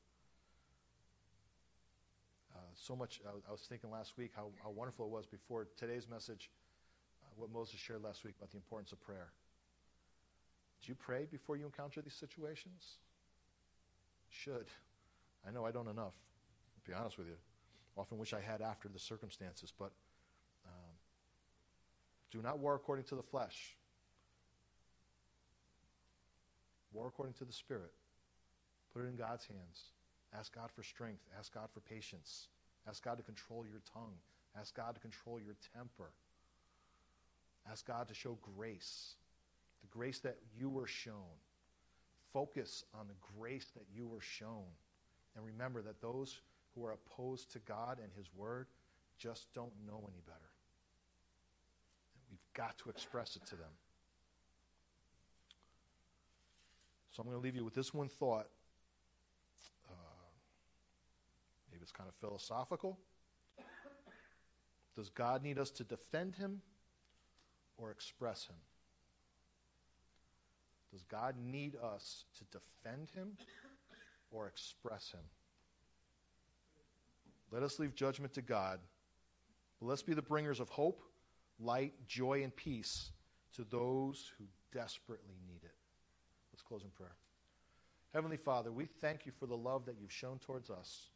Uh, 2.55 2.59
so 2.75 2.95
much, 2.95 3.21
I, 3.27 3.31
I 3.49 3.53
was 3.53 3.63
thinking 3.63 3.91
last 3.91 4.17
week 4.17 4.33
how, 4.35 4.49
how 4.63 4.71
wonderful 4.71 5.07
it 5.07 5.11
was 5.11 5.27
before 5.27 5.69
today's 5.77 6.09
message, 6.09 6.51
what 7.41 7.53
Moses 7.53 7.81
shared 7.81 8.03
last 8.03 8.25
week 8.25 8.35
about 8.37 8.51
the 8.51 8.57
importance 8.57 8.93
of 8.93 9.01
prayer. 9.01 9.29
Do 10.83 10.89
you 10.91 10.95
pray 10.95 11.27
before 11.31 11.57
you 11.57 11.67
encounter 11.67 12.01
these 12.01 12.15
situations? 12.15 12.99
Should. 14.29 14.67
I 15.47 15.51
know 15.51 15.65
I 15.65 15.71
don't 15.71 15.89
enough, 15.89 16.15
to 16.85 16.91
be 16.91 16.97
honest 16.97 17.19
with 17.19 17.27
you. 17.27 17.37
Often 17.97 18.19
wish 18.19 18.33
I 18.33 18.41
had 18.41 18.63
after 18.63 18.89
the 18.89 18.99
circumstances, 18.99 19.73
but 19.77 19.93
um, 20.67 20.95
do 22.31 22.41
not 22.41 22.59
war 22.59 22.75
according 22.75 23.05
to 23.07 23.15
the 23.15 23.23
flesh. 23.23 23.77
War 26.93 27.09
according 27.09 27.35
to 27.35 27.45
the 27.45 27.53
Spirit. 27.53 27.93
Put 28.93 29.05
it 29.05 29.09
in 29.09 29.17
God's 29.17 29.47
hands. 29.47 29.93
Ask 30.37 30.55
God 30.55 30.71
for 30.75 30.83
strength. 30.83 31.23
Ask 31.39 31.55
God 31.55 31.69
for 31.73 31.81
patience. 31.81 32.49
Ask 32.89 33.05
God 33.05 33.19
to 33.19 33.23
control 33.23 33.65
your 33.65 33.81
tongue. 33.93 34.15
Ask 34.59 34.75
God 34.75 34.95
to 34.95 35.01
control 35.01 35.39
your 35.41 35.57
temper. 35.75 36.11
Ask 37.69 37.87
God 37.87 38.09
to 38.09 38.15
show 38.15 38.39
grace 38.57 39.15
the 39.81 39.89
grace 39.89 40.19
that 40.21 40.39
you 40.59 40.69
were 40.69 40.87
shown. 40.87 41.39
Focus 42.33 42.85
on 42.95 43.09
the 43.09 43.15
grace 43.39 43.67
that 43.75 43.87
you 43.93 44.07
were 44.07 44.21
shown. 44.21 44.67
And 45.35 45.45
remember 45.45 45.83
that 45.83 46.01
those 46.01 46.41
who 46.75 46.85
are 46.85 46.93
opposed 46.93 47.53
to 47.53 47.59
God 47.61 47.99
and 48.03 48.13
His 48.17 48.27
Word 48.35 48.67
just 49.19 49.53
don't 49.55 49.73
know 49.87 49.99
any 50.09 50.23
better. 50.27 50.39
We've 52.31 52.39
got 52.55 52.79
to 52.79 52.91
express 52.91 53.37
it 53.37 53.45
to 53.47 53.57
them. 53.57 53.71
So 57.11 57.23
I'm 57.23 57.29
going 57.29 57.39
to 57.39 57.43
leave 57.43 57.57
you 57.57 57.65
with 57.65 57.75
this 57.75 57.93
one 57.93 58.09
thought. 58.09 58.47
Uh, 59.89 59.95
maybe 61.73 61.83
it's 61.83 61.93
kind 61.93 62.09
of 62.09 62.15
philosophical. 62.17 62.99
Does 64.95 65.09
God 65.09 65.43
need 65.43 65.59
us 65.59 65.71
to 65.73 65.85
defend 65.85 66.37
Him 66.37 66.63
or 67.81 67.91
express 67.91 68.47
Him? 68.47 68.57
Does 70.93 71.05
God 71.05 71.35
need 71.41 71.77
us 71.77 72.25
to 72.39 72.45
defend 72.45 73.11
him 73.11 73.37
or 74.31 74.49
express 74.49 75.13
him? 75.13 75.21
Let 77.53 77.63
us 77.63 77.79
leave 77.79 77.95
judgment 77.95 78.35
to 78.35 78.43
God. 78.43 78.81
But 79.81 79.87
let's 79.87 80.03
be 80.03 80.15
the 80.15 80.23
bringers 80.23 80.61
of 80.61 80.69
hope, 80.69 81.03
light, 81.61 81.93
joy, 82.07 82.43
and 82.43 82.55
peace 82.55 83.11
to 83.55 83.65
those 83.65 84.33
who 84.39 84.45
desperately 84.73 85.37
need 85.49 85.63
it. 85.65 85.75
Let's 86.53 86.63
close 86.63 86.83
in 86.83 86.91
prayer. 86.91 87.15
Heavenly 88.13 88.37
Father, 88.37 88.73
we 88.73 88.87
thank 88.87 89.27
you 89.27 89.33
for 89.39 89.47
the 89.47 89.57
love 89.57 89.87
that 89.87 89.97
you've 90.01 90.13
shown 90.13 90.39
towards 90.39 90.71
us. 90.71 91.11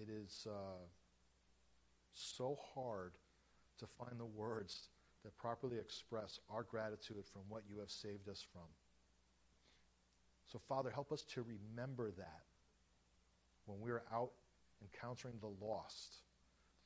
It 0.00 0.08
is 0.10 0.46
uh, 0.48 0.82
so 2.12 2.58
hard 2.74 3.12
to 3.78 3.86
find 3.86 4.18
the 4.18 4.24
words 4.24 4.88
that 5.24 5.36
properly 5.38 5.78
express 5.78 6.38
our 6.50 6.62
gratitude 6.62 7.24
from 7.32 7.42
what 7.48 7.62
you 7.68 7.78
have 7.78 7.90
saved 7.90 8.28
us 8.28 8.44
from. 8.52 8.62
So, 10.46 10.58
Father, 10.68 10.90
help 10.90 11.12
us 11.12 11.22
to 11.34 11.44
remember 11.44 12.10
that 12.12 12.42
when 13.66 13.80
we're 13.80 14.04
out 14.12 14.30
encountering 14.80 15.34
the 15.40 15.64
lost, 15.64 16.22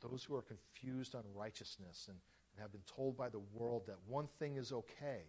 those 0.01 0.25
who 0.25 0.35
are 0.35 0.43
confused 0.43 1.15
on 1.15 1.23
righteousness 1.35 2.07
and 2.09 2.19
and 2.55 2.63
have 2.63 2.73
been 2.73 2.83
told 2.87 3.17
by 3.17 3.29
the 3.29 3.41
world 3.55 3.83
that 3.87 3.97
one 4.07 4.29
thing 4.39 4.57
is 4.57 4.73
okay, 4.73 5.23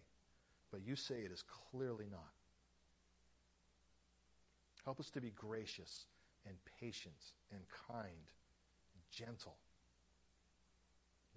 but 0.72 0.86
you 0.86 0.96
say 0.96 1.16
it 1.16 1.32
is 1.32 1.44
clearly 1.72 2.06
not. 2.10 2.32
Help 4.84 5.00
us 5.00 5.10
to 5.12 5.22
be 5.22 5.32
gracious 5.32 6.08
and 6.48 6.56
patient 6.80 7.34
and 7.52 7.62
kind 7.88 8.32
and 8.94 9.04
gentle, 9.12 9.58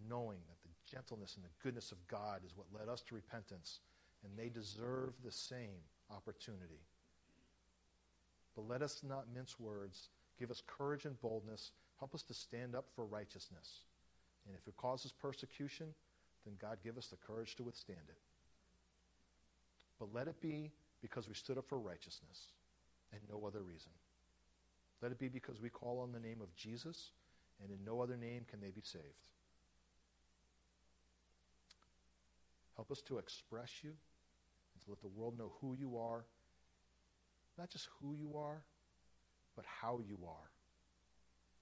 knowing 0.09 0.39
that 0.49 0.63
the 0.63 0.91
gentleness 0.91 1.37
and 1.37 1.45
the 1.45 1.63
goodness 1.63 1.93
of 1.93 2.07
God 2.09 2.41
is 2.45 2.57
what 2.57 2.67
led 2.79 2.89
us 2.89 3.03
to 3.03 3.15
repentance, 3.15 3.81
and 4.25 4.37
they 4.37 4.49
deserve 4.49 5.15
the 5.25 5.33
same 5.33 5.81
opportunity. 6.11 6.81
But 8.55 8.69
let 8.69 8.83
us 8.83 9.03
not 9.07 9.27
mince 9.35 9.61
words. 9.61 10.09
Give 10.39 10.51
us 10.51 10.63
courage 10.67 11.05
and 11.05 11.21
boldness. 11.21 11.73
Help 11.99 12.15
us 12.15 12.23
to 12.23 12.35
stand 12.35 12.75
up 12.75 12.87
for 12.95 13.05
righteousness. 13.05 13.85
And 14.47 14.57
if 14.57 14.67
it 14.67 14.77
causes 14.77 15.13
persecution, 15.13 15.89
then 16.45 16.55
God 16.61 16.79
give 16.83 16.97
us 16.97 17.09
the 17.09 17.17
courage 17.17 17.57
to 17.57 17.63
withstand 17.63 18.09
it. 18.09 18.19
But 19.99 20.15
let 20.15 20.29
it 20.29 20.41
be 20.41 20.71
because 21.03 21.29
we 21.29 21.35
stood 21.35 21.59
up 21.59 21.69
for 21.69 21.79
righteousness 21.79 22.53
and 23.13 23.21
no 23.29 23.47
other 23.47 23.63
reason. 23.63 23.91
Let 25.03 25.13
it 25.13 25.19
be 25.19 25.29
because 25.29 25.61
we 25.61 25.69
call 25.69 26.01
on 26.01 26.13
the 26.13 26.21
name 26.21 26.41
of 26.41 26.55
Jesus, 26.55 27.13
and 27.63 27.71
in 27.71 27.85
no 27.85 28.01
other 28.01 28.17
name 28.17 28.45
can 28.49 28.61
they 28.61 28.71
be 28.71 28.83
saved. 28.83 29.05
Help 32.77 32.91
us 32.91 33.03
to 33.03 33.19
express 33.19 33.83
you 33.83 33.91
and 33.91 34.85
to 34.85 34.91
let 34.91 35.01
the 35.01 35.09
world 35.09 35.39
know 35.39 35.53
who 35.61 35.75
you 35.75 35.97
are. 35.99 36.25
Not 37.59 37.71
just 37.71 37.89
who 38.01 38.15
you 38.15 38.37
are, 38.37 38.63
but 39.57 39.65
how 39.65 40.01
you 40.07 40.19
are. 40.29 40.51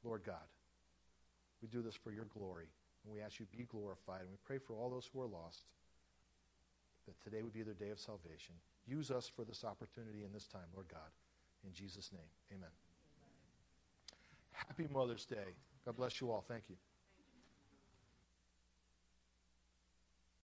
Lord 0.03 0.23
God, 0.25 0.49
we 1.63 1.69
do 1.69 1.83
this 1.83 1.95
for 1.95 2.13
your 2.13 2.27
glory, 2.27 2.67
and 3.05 3.13
we 3.13 3.21
ask 3.21 3.39
you 3.39 3.47
be 3.57 3.65
glorified, 3.65 4.23
and 4.23 4.31
we 4.31 4.37
pray 4.45 4.59
for 4.59 4.75
all 4.75 4.91
those 4.91 5.09
who 5.13 5.23
are 5.23 5.27
lost, 5.27 5.65
that 7.07 7.21
today 7.23 7.43
would 7.43 7.55
be 7.55 7.63
their 7.63 7.75
day 7.75 7.91
of 7.91 7.99
salvation. 7.99 8.55
Use 8.87 9.11
us 9.11 9.31
for 9.35 9.45
this 9.45 9.65
opportunity 9.65 10.25
in 10.25 10.33
this 10.33 10.47
time, 10.47 10.69
Lord 10.75 10.89
God. 10.89 11.11
In 11.65 11.73
Jesus' 11.73 12.13
name, 12.13 12.29
amen. 12.51 12.69
amen. 12.69 12.84
Happy 14.55 14.89
Mother's 14.93 15.27
Day. 15.27 15.55
God 15.85 15.97
bless 15.97 16.21
you 16.21 16.31
all. 16.31 16.45
Thank 16.49 16.65
you. 16.69 16.77